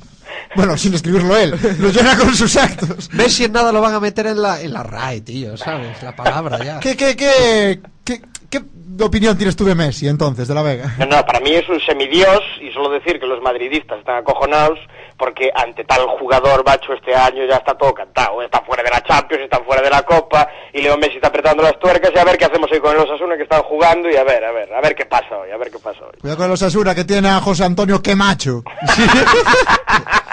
[0.55, 1.55] Bueno, sin escribirlo él.
[1.79, 3.11] Lo llena con sus actos.
[3.13, 6.03] Messi en nada lo van a meter en la, en la RAE, tío, ¿sabes?
[6.03, 6.81] La palabra ya.
[6.81, 8.63] ¿Qué, qué, qué, qué, qué
[9.05, 10.95] opinión tienes tú de Messi entonces, de la Vega?
[10.99, 14.79] No, no, para mí es un semidios y solo decir que los madridistas están acojonados
[15.19, 18.43] porque ante tal jugador bacho este año ya está todo cantado.
[18.43, 21.63] Está fuera de la Champions, está fuera de la Copa y Leo Messi está apretando
[21.63, 24.17] las tuercas y a ver qué hacemos hoy con los Osasuna que están jugando y
[24.17, 26.19] a ver, a ver, a ver qué pasa hoy, a ver qué pasa hoy.
[26.21, 28.63] Cuidado con los Asura que tiene a José Antonio Quemacho.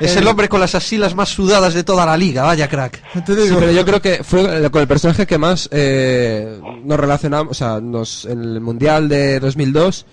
[0.00, 3.02] Es el hombre con las asilas más sudadas de toda la liga, vaya crack.
[3.24, 3.58] Te Sí, digo.
[3.58, 7.54] pero yo creo que fue el- con el personaje que más eh, nos relacionamos, o
[7.54, 10.06] sea, nos, en el Mundial de 2002,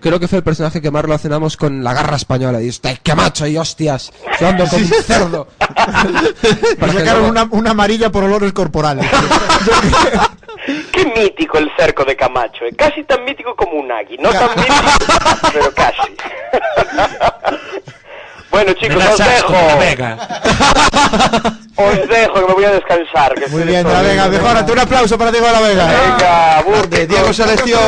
[0.00, 2.60] creo que fue el personaje que más relacionamos con la garra española.
[2.62, 5.48] Y está, qué macho y hostias, sudando como un cerdo.
[5.58, 9.06] Para que sacaron luego- una, una amarilla por olores corporales.
[10.92, 12.72] Qué mítico el cerco de Camacho, ¿eh?
[12.76, 14.74] casi tan mítico como un águi, no tan mítico,
[15.52, 16.12] pero casi.
[18.52, 19.54] Bueno chicos, os dejo.
[21.74, 23.34] Os dejo que me voy a descansar.
[23.34, 24.28] Que Muy bien, de la Vega.
[24.28, 24.72] Mejórate.
[24.72, 25.86] Un aplauso para Diego de la Vega.
[25.86, 27.80] Venga, burte, Diego Selección.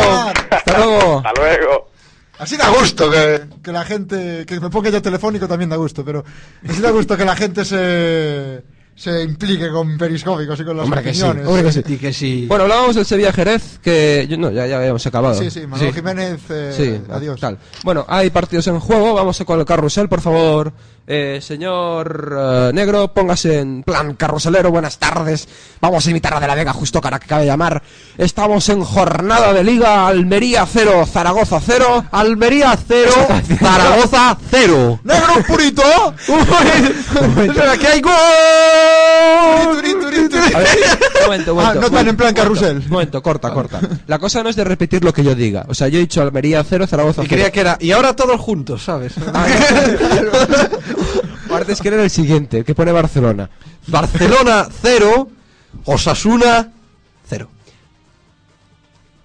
[0.50, 1.18] Hasta luego.
[1.18, 1.90] Hasta luego.
[2.38, 6.04] Así da gusto que, que la gente, que me ponga yo telefónico también da gusto,
[6.04, 6.24] pero
[6.68, 8.64] así da gusto que la gente se,
[8.96, 11.46] se implique con periscópicos y con las Hombre que sí, opiniones.
[11.48, 11.82] hombre que sí.
[11.86, 12.46] Y que sí.
[12.48, 15.34] Bueno, hablábamos del Sevilla Jerez, que yo- no, ya, ya habíamos acabado.
[15.34, 17.40] Sí, sí, Manuel Jiménez, eh, Sí, adiós.
[17.40, 17.58] Tal.
[17.82, 20.72] Bueno, hay partidos en juego, vamos con el carrusel, por favor.
[21.06, 25.46] Eh, señor eh, Negro, póngase en plan carruselero, buenas tardes.
[25.78, 27.82] Vamos a imitar a De la Vega justo cara que acaba de llamar.
[28.16, 32.06] Estamos en jornada de liga, Almería 0, Zaragoza 0.
[32.10, 33.10] Almería 0,
[33.60, 35.00] Zaragoza 0.
[35.04, 35.82] ¡Negro purito!
[37.44, 38.12] Espera, que hay gol.
[40.54, 40.68] A ver,
[41.20, 41.80] un momento, un Ah, momento.
[41.80, 42.78] no tan en plan carrusel.
[42.78, 43.80] Un momento, corta, corta.
[44.06, 45.66] La cosa no es de repetir lo que yo diga.
[45.68, 47.26] O sea, yo he dicho Almería 0, Zaragoza 0.
[47.26, 47.76] Y creía que era.
[47.80, 49.12] Y ahora todos juntos, ¿sabes?
[51.54, 53.48] Aparte es que era el siguiente, el que pone Barcelona.
[53.86, 55.28] Barcelona 0,
[55.84, 56.70] Osasuna
[57.28, 57.48] 0.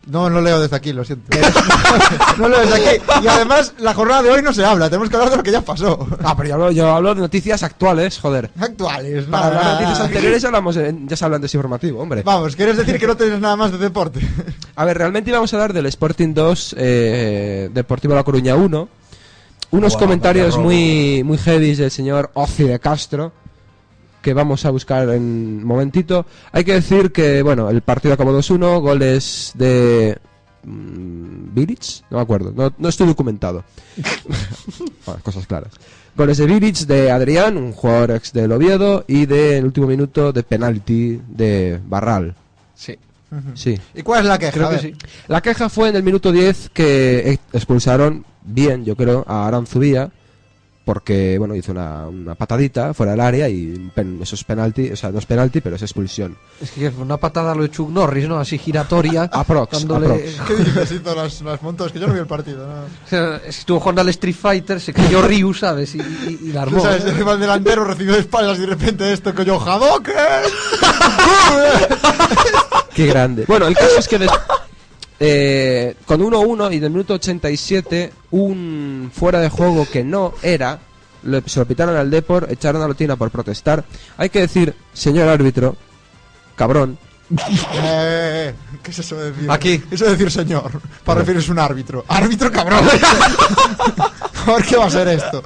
[0.07, 1.37] No, no leo desde aquí, lo siento.
[2.39, 3.03] no leo desde aquí.
[3.23, 5.51] Y además, la jornada de hoy no se habla, tenemos que hablar de lo que
[5.51, 6.07] ya pasó.
[6.23, 8.49] Ah, pero yo hablo, yo hablo de noticias actuales, joder.
[8.59, 10.05] Actuales, Para nada, las noticias nada.
[10.05, 12.23] anteriores hablamos, en- ya se hablan de ese informativo, hombre.
[12.23, 14.19] Vamos, ¿quieres decir que no tienes nada más de deporte?
[14.75, 18.89] A ver, realmente íbamos a hablar del Sporting 2, eh, Deportivo La Coruña 1.
[19.71, 23.31] Unos comentarios muy, muy heavy del señor Ozi de Castro,
[24.21, 26.25] que vamos a buscar en un momentito.
[26.51, 30.17] Hay que decir que, bueno, el partido acabó 2-1, goles de...
[30.63, 33.63] mm, Bilic, no me acuerdo, no, no estoy documentado.
[35.05, 35.71] Bueno, cosas claras.
[36.15, 40.43] Goles de Bilic, de Adrián, un jugador ex del Oviedo, y del último minuto de
[40.43, 42.35] penalti de Barral.
[42.75, 42.97] Sí.
[43.53, 43.79] Sí.
[43.93, 44.51] ¿Y cuál es la queja?
[44.51, 44.95] Creo que sí.
[45.27, 50.09] La queja fue en el minuto 10 que ex- expulsaron bien, yo creo, a Aranzubía
[50.85, 54.95] porque, bueno, hizo una, una patadita fuera del área y pen- eso es penalti, o
[54.95, 56.35] sea, no es penalti, pero es expulsión.
[56.59, 58.39] Es que fue una patada lo de Chuck Norris, ¿no?
[58.39, 59.23] Así giratoria.
[59.31, 60.47] Aprox, dándole- aprox.
[60.47, 60.91] ¿Qué dices?
[60.93, 62.65] Hizo las, las montas, que yo no vi el partido.
[62.67, 62.73] ¿no?
[63.05, 65.93] O sea, estuvo jugando al Street Fighter, se cayó Ryu, ¿sabes?
[65.93, 66.81] Y, y- y la armó.
[66.81, 70.15] sabes, iba el delantero, recibió de espaldas y de repente esto que yo, Hadouken.
[72.95, 73.45] Qué grande.
[73.47, 74.31] Bueno, el caso es que des-
[75.19, 80.79] eh, con 1-1 y en el minuto 87, un fuera de juego que no era,
[81.23, 83.83] le- se lo pitaron al Depor, echaron a Lotina por protestar.
[84.17, 85.75] Hay que decir, señor árbitro,
[86.55, 86.97] cabrón,
[87.75, 89.51] Eh, ¿Qué es eso de decir?
[89.51, 89.83] Aquí.
[89.91, 92.03] Eso de decir señor, para referirse a un árbitro.
[92.07, 92.79] Árbitro cabrón.
[94.45, 95.43] ¿Por qué va a ser esto?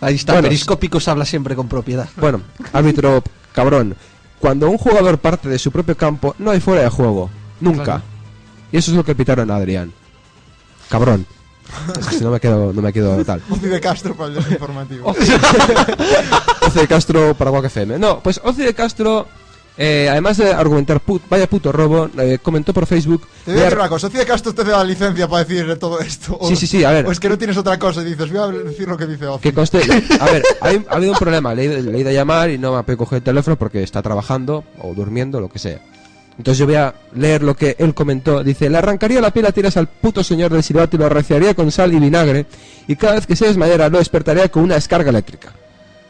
[0.00, 0.48] Ahí está, Bueno.
[0.48, 2.08] Periscópicos habla siempre con propiedad.
[2.16, 2.40] Bueno,
[2.72, 3.22] árbitro
[3.52, 3.94] cabrón.
[4.40, 7.30] Cuando un jugador parte de su propio campo, no hay fuera de juego.
[7.60, 7.84] Nunca.
[7.84, 8.02] Claro.
[8.74, 9.92] Y eso es lo que pitaron a Adrián.
[10.90, 11.24] Cabrón.
[12.00, 13.40] Es que si no me quedo, no me quedo tal.
[13.48, 15.08] Ozi de Castro para el informativo.
[16.66, 17.98] Oce de Castro para Guac FM.
[17.98, 19.26] No, pues Oce de Castro,
[19.78, 23.26] eh, además de argumentar put- vaya puto robo, eh, comentó por Facebook.
[23.44, 25.78] Te voy a decir una cosa, Ozi de Castro te da la licencia para decir
[25.78, 26.36] todo esto.
[26.38, 27.06] O- Sí, sí, sí, a ver.
[27.06, 29.26] O es que no tienes otra cosa y dices, voy a decir lo que dice
[29.26, 29.42] Ozi.
[29.42, 29.78] Que conste.
[30.20, 31.54] A ver, hay- ha habido un problema.
[31.54, 34.02] Le he ido a llamar y no me ha podido coger el teléfono porque está
[34.02, 35.80] trabajando o durmiendo, lo que sea.
[36.36, 38.42] Entonces yo voy a leer lo que él comentó.
[38.42, 41.54] Dice, le arrancaría la piel a tiras al puto señor del silbato y lo rociaría
[41.54, 42.46] con sal y vinagre.
[42.88, 45.52] Y cada vez que se desmayara lo despertaría con una descarga eléctrica.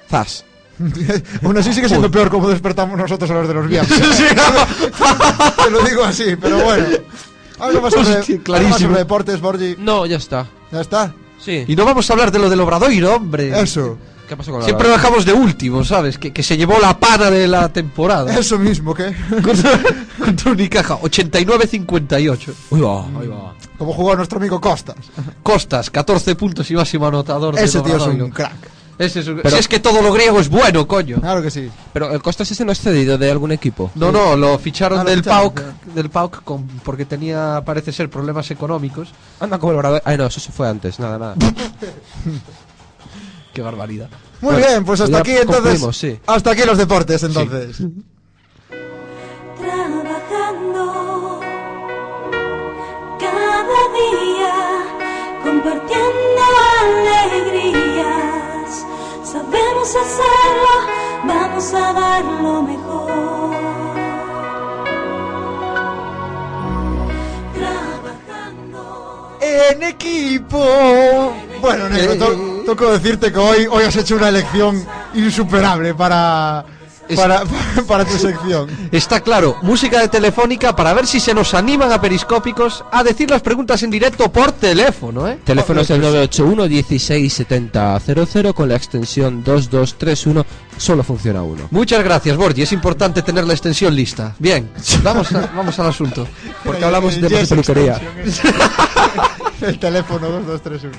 [0.08, 0.44] Zas.
[1.42, 3.98] Aún así sigue siendo peor como despertamos nosotros a los de los viernes.
[5.64, 6.86] Te lo digo así, pero bueno.
[7.60, 8.78] Algo más sobre, Hostia, algo más clarísimo.
[8.78, 9.76] sobre deportes, Borgi.
[9.78, 10.46] No, ya está.
[10.72, 11.14] Ya está.
[11.38, 11.64] Sí.
[11.68, 13.60] Y no vamos a hablar de lo del Obradoiro, hombre.
[13.60, 13.98] Eso.
[14.28, 16.16] ¿Qué pasó con la Siempre lo dejamos de último, ¿sabes?
[16.18, 18.34] Que, que se llevó la pana de la temporada.
[18.38, 19.14] Eso mismo, ¿qué?
[19.42, 19.78] contra,
[20.18, 22.52] contra Unicaja, 89-58.
[22.70, 23.54] Uy, va, ahí va.
[23.78, 24.96] Como jugó nuestro amigo Costas.
[25.42, 28.70] Costas, 14 puntos y máximo anotador Ese tío es un crack.
[28.96, 31.20] Ese es un- Pero- si es que todo lo griego es bueno, coño.
[31.20, 31.68] Claro que sí.
[31.92, 33.90] Pero el Costas ese no es cedido de algún equipo.
[33.96, 35.60] No, no, lo ficharon Ah, lo del ficharon, PAOK,
[35.94, 39.08] del PAOK con- porque tenía, parece ser, problemas económicos.
[39.40, 40.02] Anda como el Obrador.
[40.04, 40.98] Ay, no, eso se fue antes.
[41.00, 41.34] Nada, nada.
[43.54, 44.08] Qué barbaridad.
[44.40, 45.96] Muy Bueno, bien, pues hasta aquí entonces.
[45.96, 46.18] sí.
[46.26, 47.76] Hasta aquí los deportes entonces.
[49.58, 51.40] trabajando
[53.20, 54.54] cada día,
[55.44, 56.42] compartiendo
[56.82, 58.70] alegrías.
[59.24, 60.74] Sabemos hacerlo,
[61.26, 63.54] vamos a dar lo mejor.
[67.54, 69.38] Trabajando.
[69.40, 71.32] En equipo.
[71.60, 72.16] Bueno, Negro, Eh.
[72.16, 74.84] to- toco decirte que hoy, hoy has hecho una elección
[75.14, 76.64] insuperable para,
[77.14, 77.42] para,
[77.86, 78.68] para tu sección.
[78.90, 83.30] Está claro, música de telefónica para ver si se nos animan a periscópicos a decir
[83.30, 85.38] las preguntas en directo por teléfono, ¿eh?
[85.44, 90.44] Teléfono es el 981 167000 con la extensión 2231.
[90.76, 91.68] Solo funciona uno.
[91.70, 92.62] Muchas gracias, Borgi.
[92.62, 94.34] Es importante tener la extensión lista.
[94.38, 94.70] Bien,
[95.02, 96.26] vamos, a- vamos al asunto.
[96.64, 98.00] Porque hablamos de Yes peluquería.
[99.62, 100.96] El teléfono 2231.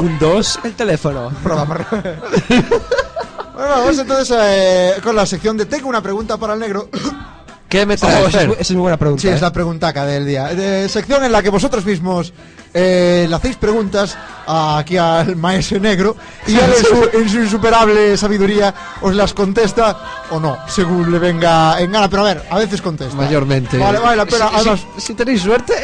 [0.00, 1.30] Un 2, el teléfono.
[3.54, 6.88] Bueno, vamos entonces eh, con la sección de Tengo una pregunta para el negro.
[7.68, 8.18] ¿Qué me Oh, traes?
[8.20, 8.48] esa, es, Fer?
[8.48, 9.20] bu- esa es muy buena pregunta.
[9.20, 9.34] Sí, ¿eh?
[9.34, 10.44] es la preguntaca del día.
[10.54, 12.32] De sección en la que vosotros mismos
[12.72, 16.14] eh, le hacéis preguntas a- aquí al maestro negro
[16.46, 19.98] y él en su, en su insuperable sabiduría os las contesta
[20.30, 22.08] o no, según le venga en gana.
[22.08, 23.16] Pero a ver, a veces contesta.
[23.16, 23.76] Mayormente.
[23.76, 24.22] Vale, vale.
[24.30, 25.74] Si- Además, si, si tenéis suerte,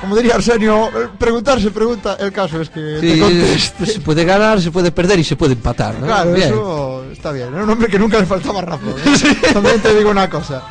[0.00, 2.16] como diría Arsenio, eh, preguntar se pregunta.
[2.18, 3.86] El caso es que sí, te conteste.
[3.86, 5.98] se puede ganar, se puede perder y se puede empatar.
[5.98, 6.06] ¿no?
[6.06, 6.48] Claro, Bien.
[6.48, 7.48] eso está bien.
[7.52, 8.94] Era un hombre que nunca le faltaba razón.
[9.04, 9.36] ¿eh?
[9.52, 10.62] También te digo una cosa.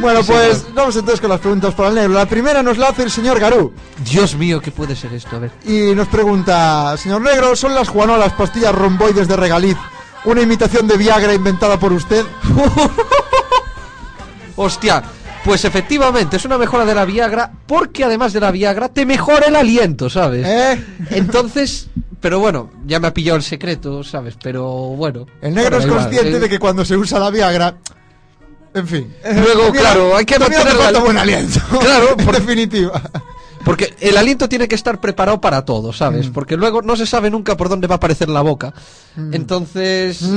[0.00, 2.14] Bueno, pues vamos entonces con las preguntas para el negro.
[2.14, 3.72] La primera nos la hace el señor Garú.
[4.04, 5.36] Dios mío, ¿qué puede ser esto?
[5.36, 5.52] A ver.
[5.64, 9.76] Y nos pregunta, señor negro, ¿son las Juanolas pastillas romboides de regaliz
[10.24, 12.24] una imitación de Viagra inventada por usted?
[14.56, 15.02] Hostia,
[15.44, 19.46] pues efectivamente es una mejora de la Viagra porque además de la Viagra te mejora
[19.46, 20.46] el aliento, ¿sabes?
[20.46, 20.82] ¿Eh?
[21.10, 21.88] Entonces,
[22.20, 24.34] pero bueno, ya me ha pillado el secreto, ¿sabes?
[24.42, 25.26] Pero bueno.
[25.42, 27.76] El negro es consciente eh, de que cuando se usa la Viagra...
[28.74, 29.14] En fin.
[29.24, 31.60] Luego, claro, hay que mantener falta la- buen aliento.
[31.78, 33.00] Claro, en por- definitiva.
[33.64, 35.94] Porque el aliento tiene que estar preparado para todo, Mm.
[35.94, 36.28] ¿sabes?
[36.28, 38.74] Porque luego no se sabe nunca por dónde va a aparecer la boca.
[39.16, 39.34] Mm.
[39.34, 40.20] Entonces...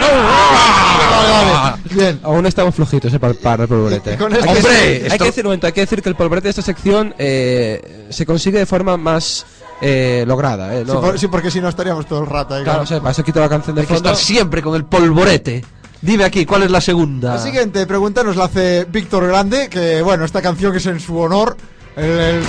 [0.00, 1.82] Vale, vale.
[1.90, 2.20] Bien.
[2.22, 4.10] Aún estamos flojitos eh, para, para el polvorete.
[4.12, 4.40] Hay, que ¡Hombre!
[4.62, 7.14] decir, hay que decir un momento, hay que decir que el polvorete de esta sección
[7.18, 9.44] eh, se consigue de forma más
[9.80, 10.74] eh, lograda.
[10.76, 11.00] Eh, Sí, ¿no?
[11.00, 12.64] por- sí, porque si no estaríamos todo el rato ahí.
[12.64, 14.10] Claro, o sea, para eso quito la canción de Hay que fondo.
[14.10, 15.64] estar siempre con el polvorete.
[16.02, 17.34] Dime aquí, ¿cuál es la segunda?
[17.34, 21.18] La siguiente pregunta nos la hace Víctor Grande, que bueno, esta canción es en su
[21.18, 21.56] honor.
[21.96, 22.44] El, el-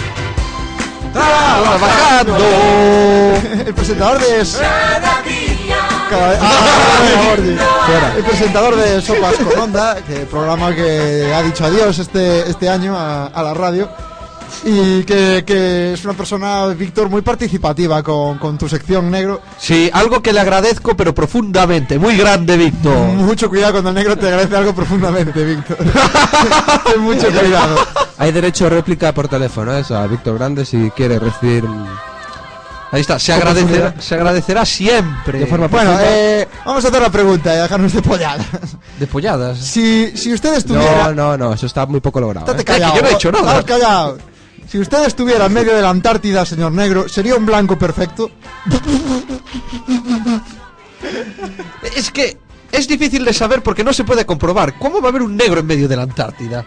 [1.14, 2.38] ¡Trabajando!
[3.68, 4.44] el presentador de...
[6.10, 7.38] Cada- Ah.
[8.18, 12.98] El presentador de Sopas con Onda, que programa que ha dicho adiós este, este año
[12.98, 13.90] a, a la radio.
[14.64, 19.42] Y que, que es una persona, Víctor, muy participativa con, con tu sección negro.
[19.58, 21.98] Sí, algo que le agradezco, pero profundamente.
[21.98, 22.96] Muy grande, Víctor.
[23.14, 25.78] Mucho cuidado cuando el negro te agradece algo profundamente, Víctor.
[27.00, 27.76] Mucho cuidado.
[28.18, 31.64] Hay derecho a réplica por teléfono, eso, a Víctor Grande si quiere recibir.
[32.92, 35.40] Ahí está, se agradecerá, se agradecerá siempre.
[35.40, 38.46] De forma Bueno, eh, vamos a hacer la pregunta y a dejarnos de polladas.
[39.00, 39.58] De polladas.
[39.60, 41.06] Si, si usted estuviera...
[41.06, 42.46] No, no, no, eso está muy poco logrado.
[42.46, 42.66] Estate ¿eh?
[42.66, 42.94] callado.
[42.94, 43.60] que yo no he hecho nada.
[43.60, 44.18] Estate callado.
[44.72, 48.32] Si usted estuviera en medio de la Antártida, señor negro, ¿sería un blanco perfecto?
[51.96, 52.38] Es que
[52.72, 54.78] es difícil de saber porque no se puede comprobar.
[54.80, 56.64] ¿Cómo va a haber un negro en medio de la Antártida?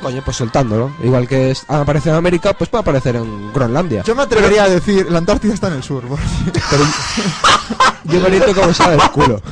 [0.00, 0.92] Coño, pues soltándolo.
[1.02, 4.04] Igual que es- aparece en América, pues puede aparecer en Groenlandia.
[4.04, 6.06] Yo me atrevería a decir, la Antártida está en el sur.
[6.06, 6.20] por-
[6.70, 6.84] Pero
[8.04, 9.42] yo me grito como sabe el culo.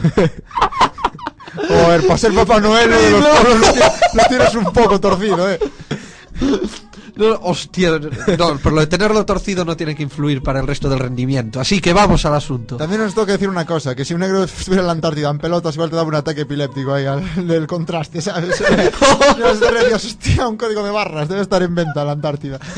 [1.57, 3.29] Joder, para ser Papá Noel lo de los lo
[4.15, 5.59] lo tienes un poco torcido, eh.
[7.17, 10.91] No, hostia, no, pero lo de tenerlo torcido no tiene que influir para el resto
[10.91, 11.59] del rendimiento.
[11.61, 12.77] Así que vamos al asunto.
[12.77, 15.31] También os tengo que decir una cosa, que si un negro estuviera en la Antártida
[15.31, 18.63] en pelotas, igual te daba un ataque epiléptico ahí al, del contraste, ¿sabes?
[19.39, 22.59] Ya os decías, hostia, un código de barras, debe estar en venta la Antártida.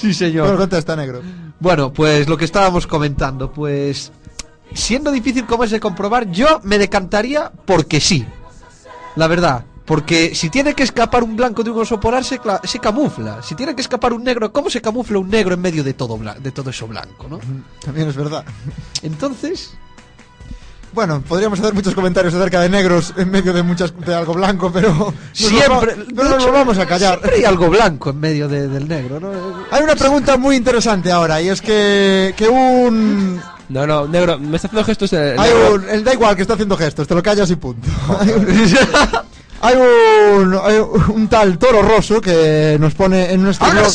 [0.00, 0.44] Sí, señor.
[0.44, 1.20] Bueno, contesta, negro.
[1.58, 4.12] Bueno, pues lo que estábamos comentando, pues
[4.72, 8.24] siendo difícil como es de comprobar, yo me decantaría porque sí.
[9.16, 12.38] La verdad, porque si tiene que escapar un blanco de un oso polar se,
[12.78, 13.42] camufla.
[13.42, 16.20] Si tiene que escapar un negro, ¿cómo se camufla un negro en medio de todo
[16.38, 17.40] de todo eso blanco, no?
[17.82, 18.44] También es verdad.
[19.02, 19.72] Entonces,
[20.92, 24.70] Bueno, podríamos hacer muchos comentarios acerca de negros en medio de muchas de algo blanco,
[24.72, 27.18] pero siempre, no nos vamos a callar.
[27.20, 29.30] Siempre hay algo blanco en medio de- del negro, ¿no?
[29.70, 34.56] Hay una pregunta muy interesante ahora y es que, que un No, no, negro, me
[34.56, 37.50] está haciendo gestos hay un el da igual que está haciendo gestos, te lo callas
[37.50, 37.88] y punto.
[39.60, 43.92] Hay un, hay un, tal Toro Rosso que nos pone en nuestro blog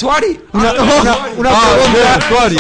[0.52, 2.20] una, una, una pregunta.
[2.28, 2.58] Suari.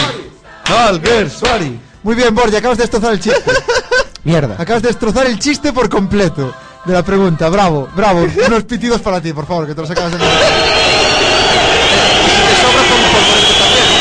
[0.87, 1.79] Alguer Suari.
[2.03, 3.51] Muy bien, Borja, acabas de destrozar el chiste.
[4.23, 4.55] Mierda.
[4.57, 6.53] Acabas de destrozar el chiste por completo
[6.85, 7.49] de la pregunta.
[7.49, 8.25] Bravo, bravo.
[8.47, 10.17] Unos pitidos para ti, por favor, que te los acabas de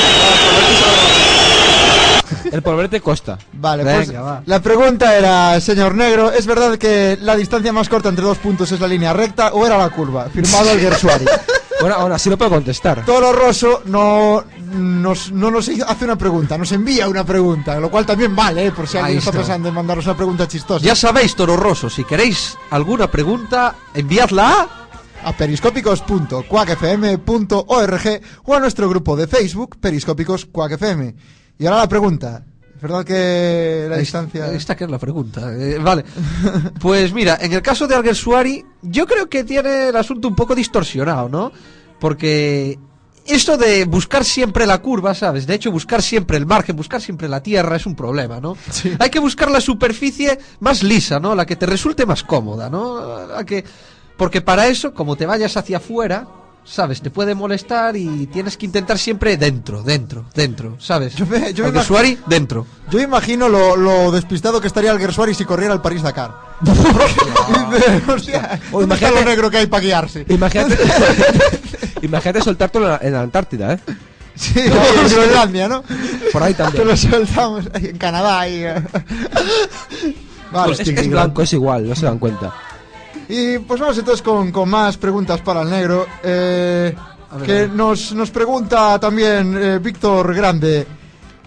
[2.50, 3.38] El polvorete costa.
[3.52, 4.42] Vale, Venga, pues va.
[4.46, 8.72] la pregunta era, señor Negro, ¿es verdad que la distancia más corta entre dos puntos
[8.72, 10.24] es la línea recta o era la curva?
[10.32, 11.24] Firmado el Gersuari.
[11.80, 13.04] Bueno, aún así lo puedo contestar.
[13.04, 18.06] Toro Rosso no nos, no nos hace una pregunta, nos envía una pregunta, lo cual
[18.06, 18.70] también vale, ¿eh?
[18.70, 19.40] por si Ahí alguien está está.
[19.40, 20.84] pensando en mandarnos una pregunta chistosa.
[20.86, 24.68] Ya sabéis, Toro Rosso, si queréis alguna pregunta, enviadla
[25.24, 25.28] a...
[25.28, 31.14] a periscópicos.cuacfm.org o a nuestro grupo de Facebook, Periscópicos Quack FM.
[31.58, 32.44] Y ahora la pregunta.
[32.74, 34.50] ¿Es verdad que la distancia...
[34.52, 35.52] Esta que es la pregunta.
[35.54, 36.04] eh, vale.
[36.80, 40.34] Pues mira, en el caso de Alguer Suari, yo creo que tiene el asunto un
[40.34, 41.52] poco distorsionado, ¿no?
[42.00, 42.76] Porque
[43.24, 45.46] eso de buscar siempre la curva, ¿sabes?
[45.46, 48.56] De hecho, buscar siempre el margen, buscar siempre la tierra es un problema, ¿no?
[48.98, 51.36] Hay que buscar la superficie más lisa, ¿no?
[51.36, 53.26] La que te resulte más cómoda, ¿no?
[53.28, 53.64] La que...
[54.16, 56.26] Porque para eso, como te vayas hacia afuera,
[56.64, 57.02] ¿sabes?
[57.02, 61.14] Te puede molestar y tienes que intentar siempre dentro, dentro, dentro, ¿sabes?
[61.16, 62.66] Yo me- yo Alguersuari, dentro.
[62.90, 66.32] Yo imagino lo, lo despistado que estaría el Gersuari si corriera al París-Dakar.
[68.72, 70.24] O ¿dónde está imagínate- lo negro que hay para guiarse?
[70.28, 70.78] Imagínate,
[72.02, 73.78] imagínate soltártelo en la, en la Antártida, ¿eh?
[74.34, 74.72] Sí, en
[75.10, 75.82] Groenlandia, ¿no?
[76.32, 76.86] Por ahí Te también.
[76.88, 78.40] lo soltamos ahí en Canadá.
[78.40, 78.82] ahí, eh.
[80.50, 80.72] Vale.
[80.72, 82.52] Es, es blanco, es igual, no se dan cuenta.
[83.34, 86.06] Y pues vamos entonces con, con más preguntas para el negro.
[86.22, 86.94] eh,
[87.46, 90.86] que Nos, nos pregunta también eh, Víctor Grande.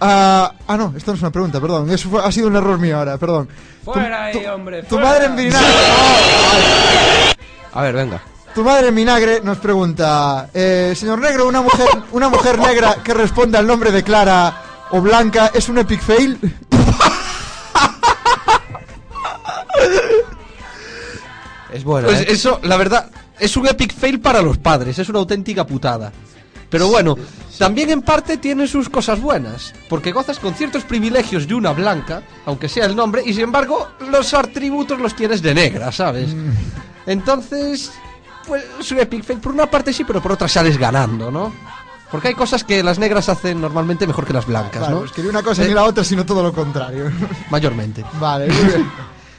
[0.01, 1.89] Ah, ah, no, esto no es una pregunta, perdón.
[1.91, 3.47] Eso fue- ha sido un error mío ahora, perdón.
[3.83, 5.05] Fuera Tu- ahí, hombre, Tu fuera.
[5.05, 5.67] madre en vinagre.
[7.73, 8.21] A ver, venga.
[8.55, 13.13] Tu madre en vinagre nos pregunta, eh, señor negro, una mujer, una mujer negra que
[13.13, 16.39] responde al nombre de Clara o Blanca es un epic fail.
[21.75, 22.25] Es bueno, Pues ¿eh?
[22.29, 23.09] eso, la verdad,
[23.39, 26.11] es un epic fail para los padres, es una auténtica putada.
[26.69, 27.15] Pero bueno,
[27.59, 32.23] también en parte tiene sus cosas buenas, porque gozas con ciertos privilegios de una blanca,
[32.45, 36.35] aunque sea el nombre, y sin embargo los atributos los tienes de negra, ¿sabes?
[37.05, 37.91] Entonces,
[38.47, 39.39] pues es un epic fail.
[39.39, 41.53] Por una parte sí, pero por otra sales ganando, ¿no?
[42.11, 45.05] Porque hay cosas que las negras hacen normalmente mejor que las blancas, Claro, ¿no?
[45.05, 47.11] es que ni una cosa Eh, ni la otra, sino todo lo contrario.
[47.49, 48.03] Mayormente.
[48.19, 48.91] Vale, muy bien.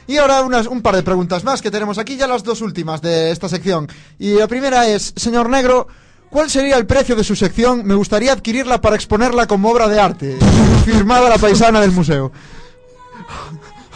[0.07, 3.01] Y ahora unas, un par de preguntas más que tenemos aquí, ya las dos últimas
[3.01, 3.87] de esta sección.
[4.17, 5.87] Y la primera es, señor Negro,
[6.29, 7.85] ¿cuál sería el precio de su sección?
[7.85, 10.37] Me gustaría adquirirla para exponerla como obra de arte.
[10.85, 12.31] Firmada la paisana del museo.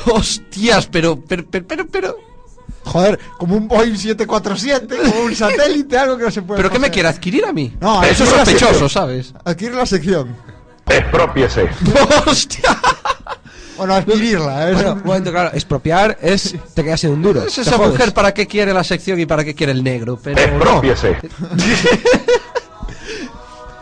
[0.06, 2.18] Hostias, pero, pero, pero, pero, pero,
[2.84, 6.58] Joder, como un Boeing 747, como un satélite, algo que no se puede.
[6.58, 7.76] ¿pero qué me quiere adquirir a mí?
[7.80, 8.90] No, eso es sospechoso.
[8.90, 9.34] ¿sabes?
[9.46, 10.36] Adquirir la sección.
[10.88, 11.70] Expropiese.
[12.26, 12.78] ¡Hostia!
[13.82, 14.74] Bueno, adquirirla, ¿eh?
[14.76, 17.42] Bueno, un momento, claro, expropiar es te quedas sin un duro.
[17.46, 17.92] Es esa jodes.
[17.92, 20.82] mujer para qué quiere la sección y para qué quiere el negro, pero no.
[20.84, 21.18] Expropiese.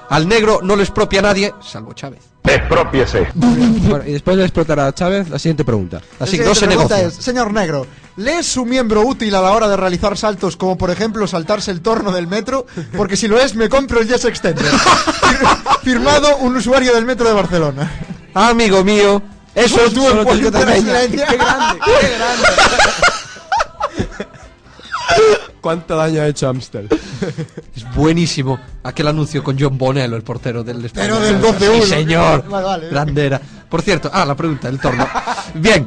[0.09, 2.21] Al negro no le expropia nadie, salvo Chávez.
[2.43, 3.27] Expropiese.
[3.35, 6.01] Bueno, y después de explotar a Chávez, la siguiente pregunta.
[6.19, 7.19] Así La que no se siguiente pregunta negocia.
[7.19, 7.85] es, señor Negro,
[8.15, 11.69] ¿le es su miembro útil a la hora de realizar saltos como por ejemplo saltarse
[11.69, 12.65] el torno del metro?
[12.97, 14.65] Porque si lo es, me compro el Yes Extender.
[14.71, 17.91] Fir- Firmado un usuario del metro de Barcelona.
[18.33, 19.21] Amigo mío,
[19.55, 21.03] eso es Solo tú que te brasileña.
[21.03, 21.29] engañas.
[21.29, 22.47] Qué grande, qué grande.
[25.61, 26.87] ¿Cuánto daño ha hecho Amstel?
[27.75, 28.59] es buenísimo.
[28.83, 31.07] Aquel anuncio con John Bonello, el portero del España.
[31.07, 31.81] Pero del 12-1.
[31.81, 32.45] Sí, señor.
[32.49, 32.89] Vale, vale.
[32.89, 33.41] Grande era.
[33.69, 35.07] Por cierto, ah, la pregunta, el torno.
[35.55, 35.85] Bien.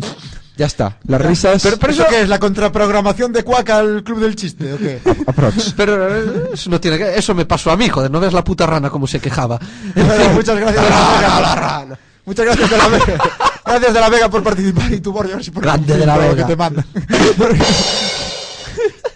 [0.57, 1.63] ya está, las risas...
[1.63, 5.01] Pero, pero eso qué es la contraprogramación de Quack al club del chiste, ¿o qué?
[5.27, 5.75] aprox.
[5.77, 7.15] Pero eh, eso no tiene que...
[7.15, 9.61] Eso me pasó a mí, joder, no ves la puta rana como se quejaba.
[10.35, 11.99] Muchas gracias de la Vega.
[12.25, 13.51] Muchas gracias la.
[13.67, 16.07] Gracias de la Vega por participar y tu Borja, a ver si por Grande de
[16.07, 16.37] la Vega.
[16.37, 16.85] que te manda.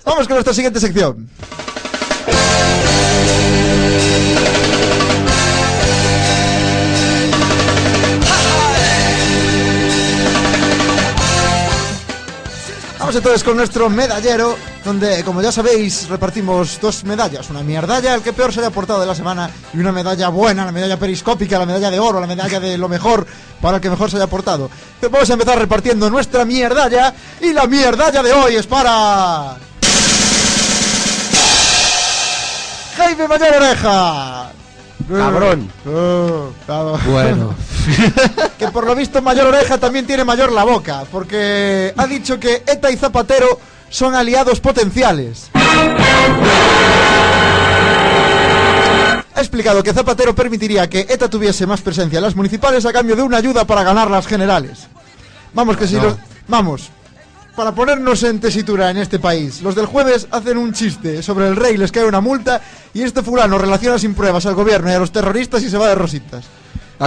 [0.05, 1.28] Vamos con nuestra siguiente sección.
[12.98, 17.50] Vamos entonces con nuestro medallero, donde, como ya sabéis, repartimos dos medallas.
[17.50, 20.64] Una mierdalla, el que peor se haya portado de la semana, y una medalla buena,
[20.64, 23.26] la medalla periscópica, la medalla de oro, la medalla de lo mejor,
[23.60, 24.70] para el que mejor se haya portado.
[25.10, 29.56] Vamos a empezar repartiendo nuestra mierdalla, y la mierdalla de hoy es para...
[32.96, 34.52] Jaime Mayor Oreja.
[35.08, 35.72] Cabrón.
[35.86, 36.98] Oh, claro.
[37.06, 37.54] Bueno.
[38.58, 42.62] que por lo visto Mayor Oreja también tiene mayor la boca, porque ha dicho que
[42.66, 43.58] ETA y Zapatero
[43.91, 45.51] son aliados potenciales.
[49.34, 53.16] Ha explicado que Zapatero permitiría que ETA tuviese más presencia en las municipales a cambio
[53.16, 54.86] de una ayuda para ganar las generales.
[55.53, 56.14] Vamos, que si los...
[56.47, 56.91] Vamos,
[57.57, 61.57] para ponernos en tesitura en este país, los del jueves hacen un chiste sobre el
[61.57, 62.61] rey, les cae una multa
[62.95, 65.88] y este fulano relaciona sin pruebas al gobierno y a los terroristas y se va
[65.88, 66.45] de rositas.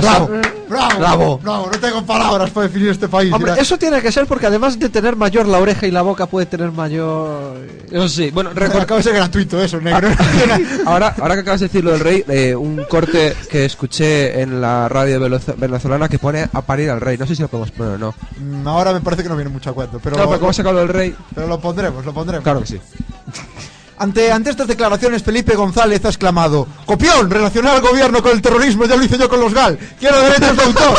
[0.02, 0.28] Bravo,
[0.68, 1.38] bravo, Bravo.
[1.38, 3.32] bravo, no tengo palabras para definir este país.
[3.32, 3.62] Hombre, mira.
[3.62, 6.48] eso tiene que ser porque además de tener mayor la oreja y la boca puede
[6.48, 7.58] tener mayor...
[7.92, 8.82] Eso sí, bueno, recuerda.
[8.84, 10.10] acaba de ser gratuito eso, negro.
[10.88, 14.60] Ahora, ahora que acabas de decir lo del rey, eh, un corte que escuché en
[14.62, 15.20] la radio
[15.58, 17.18] venezolana que pone a parir al rey.
[17.18, 18.16] No sé si lo podemos poner o no.
[18.40, 20.80] Mm, Ahora me parece que no viene mucho a cuento, pero, No, pero como lo
[20.80, 22.44] del rey, pero lo pondremos, lo pondremos.
[22.44, 22.80] claro que sí.
[23.98, 27.30] Ante, ante estas declaraciones, Felipe González ha exclamado: ¡Copión!
[27.30, 29.78] Relacionar al gobierno con el terrorismo ya lo hice yo con los GAL.
[30.00, 30.98] ¡Quiero derechos de autor!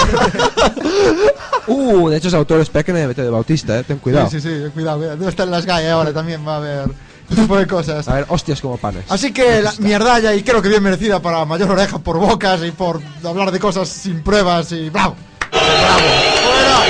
[1.66, 4.28] Uh, de hecho es autor, espera que me mete de Bautista, eh, ten cuidado.
[4.28, 6.90] Sí, sí, sí, cuidado, estar en las gallas ahora también, va a haber
[7.30, 8.06] ese tipo de cosas.
[8.06, 9.04] A ver, hostias como panes.
[9.08, 12.70] Así que la mierdalla, y creo que bien merecida para Mayor Oreja por bocas y
[12.70, 15.16] por hablar de cosas sin pruebas y bravo.
[15.50, 16.00] ¡Bravo!
[16.44, 16.80] ¡Fuera!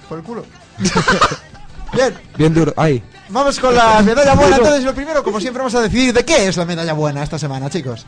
[0.08, 0.44] por el culo.
[2.00, 3.02] Bien, Bien duro, ahí.
[3.28, 4.56] vamos con la medalla buena.
[4.56, 7.38] Entonces, lo primero, como siempre, vamos a decidir de qué es la medalla buena esta
[7.38, 8.06] semana, chicos.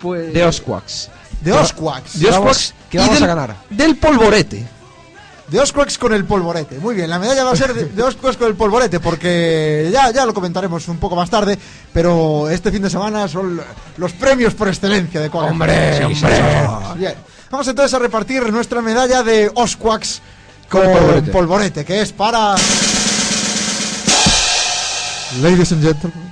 [0.00, 0.32] Pues...
[0.32, 1.10] De Osquax.
[1.40, 2.22] De Osquax.
[2.22, 3.56] Vamos- Fox que vamos del- a ganar.
[3.70, 4.66] Del polvorete.
[5.48, 6.78] De Osquax con el polvorete.
[6.78, 10.10] Muy bien, la medalla va a ser de, de Osquax con el polvorete, porque ya,
[10.12, 11.58] ya lo comentaremos un poco más tarde,
[11.92, 13.60] pero este fin de semana son
[13.96, 15.50] los premios por excelencia de Quack.
[15.50, 16.30] Hombre, hombre.
[16.96, 17.14] Bien.
[17.50, 20.22] Vamos entonces a repartir nuestra medalla de Osquax
[20.68, 21.30] con Con polvorete.
[21.32, 21.84] polvorete.
[21.84, 22.54] que es para...
[25.38, 26.30] Ladies and gentlemen,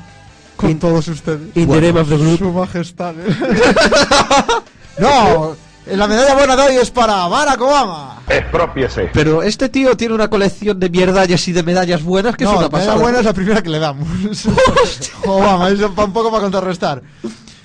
[0.57, 1.57] con In- todos ustedes.
[1.57, 2.39] In the name of the group.
[2.39, 3.15] Su majestad.
[4.99, 8.23] no, la medalla buena de hoy es para Barack Obama.
[8.29, 9.11] Expropiese.
[9.13, 12.57] Pero este tío tiene una colección de mierdallas y de medallas buenas que no, es
[12.57, 14.09] una la medalla buena es la primera que le damos.
[15.25, 17.03] Obama, eso un poco para contrarrestar.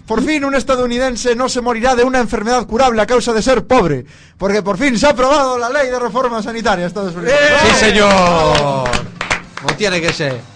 [0.05, 3.65] Por fin un estadounidense no se morirá de una enfermedad curable a causa de ser
[3.65, 4.05] pobre,
[4.37, 7.33] porque por fin se ha aprobado la ley de reforma sanitaria de Estados Unidos.
[7.69, 8.89] ¡Sí, señor!
[9.61, 10.52] Como tiene que ser.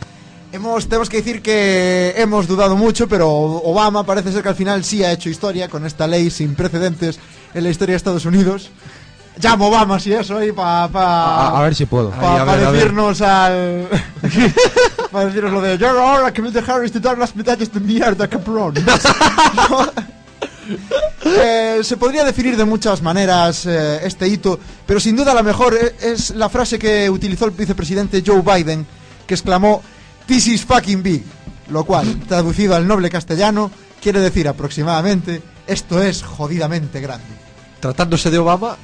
[0.52, 4.84] Hemos, tenemos que decir que hemos dudado mucho, pero Obama parece ser que al final
[4.84, 7.20] sí ha hecho historia con esta ley sin precedentes
[7.54, 8.70] en la historia de Estados Unidos.
[9.40, 12.12] Llamo Obama si eso ahí para A, a ver si puedo.
[12.18, 12.80] Ay, a ver, a ver.
[12.82, 13.88] decirnos al
[15.12, 18.28] para decirnos lo de yo ahora que me dejaron de dar las medallas de mierda
[18.28, 18.74] cabrón
[21.26, 25.74] Eh, se podría definir de muchas maneras eh, este hito, pero sin duda la mejor
[25.76, 28.86] e- es la frase que utilizó el vicepresidente Joe Biden,
[29.26, 29.82] que exclamó
[30.28, 31.24] This is fucking big,
[31.70, 33.72] lo cual, traducido al noble castellano,
[34.02, 37.26] quiere decir aproximadamente esto es jodidamente grande.
[37.80, 38.76] Tratándose de Obama,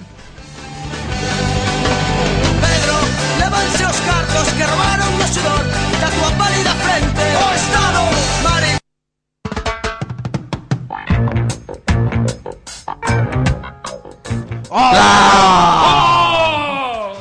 [2.62, 2.98] Pedro,
[3.39, 5.64] levanse os cartos que robaron no sudor
[6.00, 8.02] da tua pálida frente o Estado
[8.44, 8.78] Mari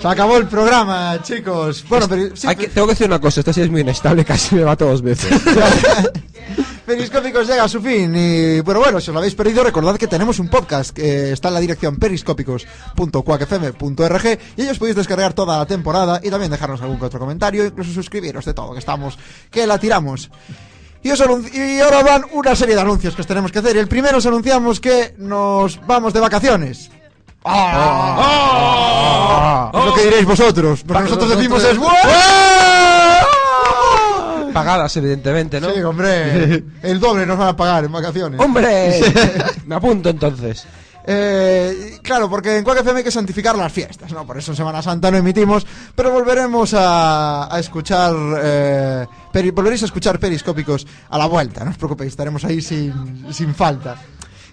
[0.02, 1.84] Se acabó el programa, chicos.
[1.88, 4.24] Bueno, pero sí, Hay que- tengo que decir una cosa, esta sí es muy inestable,
[4.24, 5.30] casi me mato dos veces.
[6.86, 10.08] Periscópicos llega a su fin y bueno, bueno, si os lo habéis perdido, recordad que
[10.08, 15.66] tenemos un podcast que está en la dirección periscópicos.cuacfm.org y ellos podéis descargar toda la
[15.66, 19.16] temporada y también dejarnos algún que otro comentario, incluso suscribiros de todo, que estamos,
[19.52, 20.28] que la tiramos.
[21.04, 21.22] Y, os
[21.54, 23.76] y ahora van una serie de anuncios que os tenemos que hacer.
[23.76, 26.90] El primero os anunciamos que nos vamos de vacaciones.
[27.44, 28.90] ¡Ah!
[29.74, 30.82] Es lo que diréis vosotros.
[30.86, 31.94] Porque nosotros decimos es bueno.
[34.52, 35.70] Pagadas, evidentemente, ¿no?
[35.72, 36.62] Sí, hombre.
[36.82, 38.38] El doble nos van a pagar en vacaciones.
[38.40, 39.00] ¡Hombre!
[39.66, 40.66] me apunto entonces.
[41.04, 44.24] Eh, claro, porque en Quack FM hay que santificar las fiestas, ¿no?
[44.26, 45.66] Por eso en Semana Santa no emitimos,
[45.96, 51.70] pero volveremos a, a escuchar, eh, peri- volveréis a escuchar periscópicos a la vuelta, no
[51.72, 53.96] os preocupéis, estaremos ahí sin, sin falta.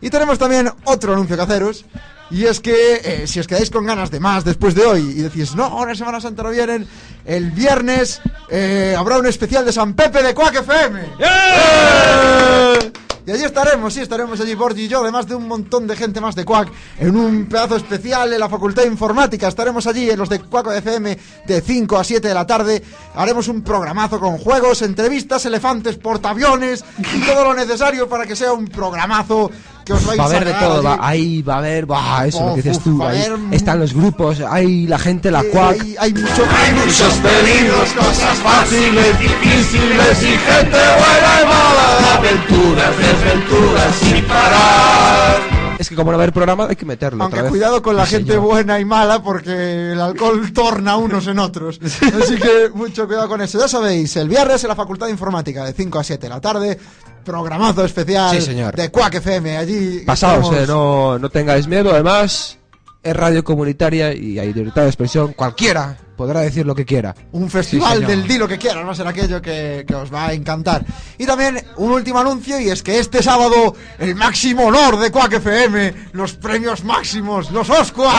[0.02, 1.86] Y tenemos también otro anuncio que haceros,
[2.32, 5.22] y es que eh, si os quedáis con ganas de más después de hoy y
[5.22, 6.88] decís, no, ahora Semana Santa no vienen,
[7.26, 11.02] el viernes eh, habrá un especial de San Pepe de Quack FM.
[11.20, 12.92] ¡Eh!
[13.30, 16.20] Y allí estaremos, sí, estaremos allí Borgi y yo, además de un montón de gente
[16.20, 19.48] más de Quack, en un pedazo especial en la Facultad de Informática.
[19.48, 21.16] Estaremos allí en los de Quack FM
[21.46, 22.82] de 5 a 7 de la tarde.
[23.14, 28.52] Haremos un programazo con juegos, entrevistas, elefantes, portaaviones y todo lo necesario para que sea
[28.52, 29.52] un programazo
[29.90, 32.46] que os vais Va a haber de todo, va, ahí va a haber, buah, eso
[32.46, 35.42] lo que dices Uf, tú, va ahí haber están los grupos, hay la gente, la
[35.42, 35.72] Eh, cuac.
[35.82, 42.16] Hay, hay mucho, Hay muchos peligros, cosas fáciles, difíciles y gente buena y mala.
[42.18, 45.49] Aventuras, desventuras sin parar.
[45.80, 47.50] Es que como no va a haber programa, hay que meterlo Aunque otra vez.
[47.52, 48.46] cuidado con la Sí, gente señor.
[48.46, 51.80] buena y mala porque el alcohol torna unos en otros.
[51.82, 53.58] Así que mucho cuidado con eso.
[53.58, 56.42] Ya sabéis, el viernes en la Facultad de Informática de 5 a 7 de la
[56.42, 56.78] tarde,
[57.24, 58.76] programazo especial Sí, señor.
[58.76, 59.58] de Quack FM.
[59.58, 62.58] Allí Pasaos, eh, no, no tengáis miedo, además
[63.02, 67.16] es radio comunitaria y hay libertad de expresión, cualquiera podrá decir lo que quiera.
[67.32, 70.14] Un festival Sí, del di lo que quieras, va a ser aquello que, que os
[70.14, 70.84] va a encantar.
[71.18, 75.32] Y también un último anuncio, y es que este sábado, el máximo honor de Quack
[75.34, 78.12] FM, los premios máximos, los Oscar.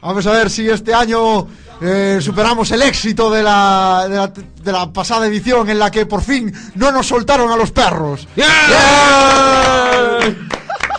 [0.00, 1.46] Vamos a ver si este año
[1.82, 6.06] eh, superamos el éxito de la, de, la, de la pasada edición en la que
[6.06, 8.26] por fin no nos soltaron a los perros.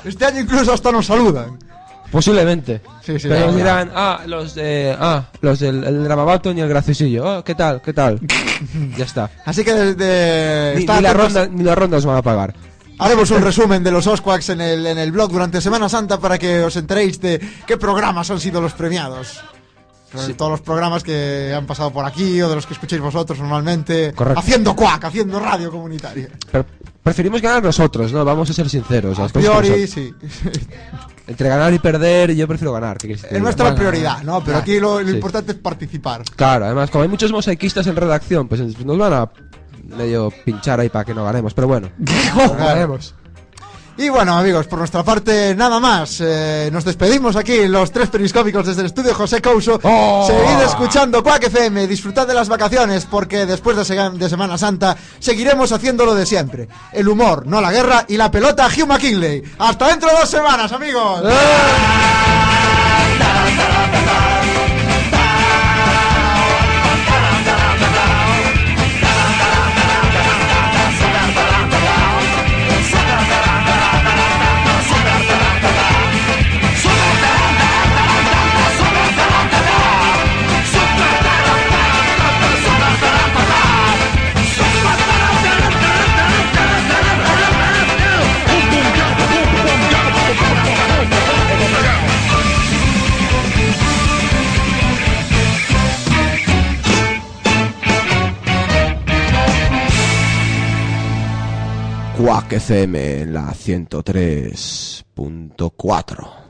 [0.04, 1.58] Este año incluso hasta nos saludan.
[2.12, 2.82] Posiblemente.
[3.02, 7.38] Sí, sí, Pero dirán, ah, los de, ah, los del el Dramabaton y el Graciosillo.
[7.40, 7.82] Oh, ¿qué tal?
[7.82, 8.20] ¿Qué tal?
[8.98, 9.30] ya está.
[9.46, 10.76] Así que desde...
[10.76, 12.54] Ni, ni la ronda, ni la ronda os van a pagar.
[13.00, 16.38] Haremos un resumen de los Osquaks en el, en el blog durante Semana Santa para
[16.38, 19.40] que os enteréis de qué programas han sido los premiados.
[20.12, 23.40] Sobre Todos los programas que han pasado por aquí o de los que escucháis vosotros
[23.40, 24.12] normalmente.
[24.14, 24.40] Correcto.
[24.40, 26.30] Haciendo cuac, haciendo radio comunitaria.
[26.52, 26.66] Pero
[27.02, 28.26] preferimos ganar nosotros, ¿no?
[28.26, 29.18] Vamos a ser sinceros.
[29.20, 30.14] A priori, sí.
[31.28, 32.98] Entre ganar y perder, yo prefiero ganar.
[32.98, 34.44] ¿qué quieres que Es nuestra Bueno, prioridad, ¿no?
[34.44, 35.14] Pero ah, aquí lo, lo sí.
[35.16, 36.24] importante es participar.
[36.36, 39.30] Claro, además, como hay muchos mosaicistas en redacción, pues nos van a
[39.96, 41.54] medio pinchar ahí para que no ganemos.
[41.54, 41.90] Pero bueno,
[42.36, 43.16] ganaremos.
[43.98, 46.20] Y bueno, amigos, por nuestra parte, nada más.
[46.22, 49.80] Eh, nos despedimos aquí, los tres periscópicos desde el estudio José Couso.
[49.84, 50.26] ¡Oh!
[50.26, 55.72] Seguid escuchando Quack FM, disfrutad de las vacaciones, porque después de, de Semana Santa seguiremos
[55.72, 56.68] haciendo lo de siempre.
[56.94, 59.44] El humor, no la guerra, y la pelota Hugh McKinley.
[59.60, 61.22] Hasta dentro de dos semanas, amigos.
[102.22, 106.41] Quack FM en la 103.4.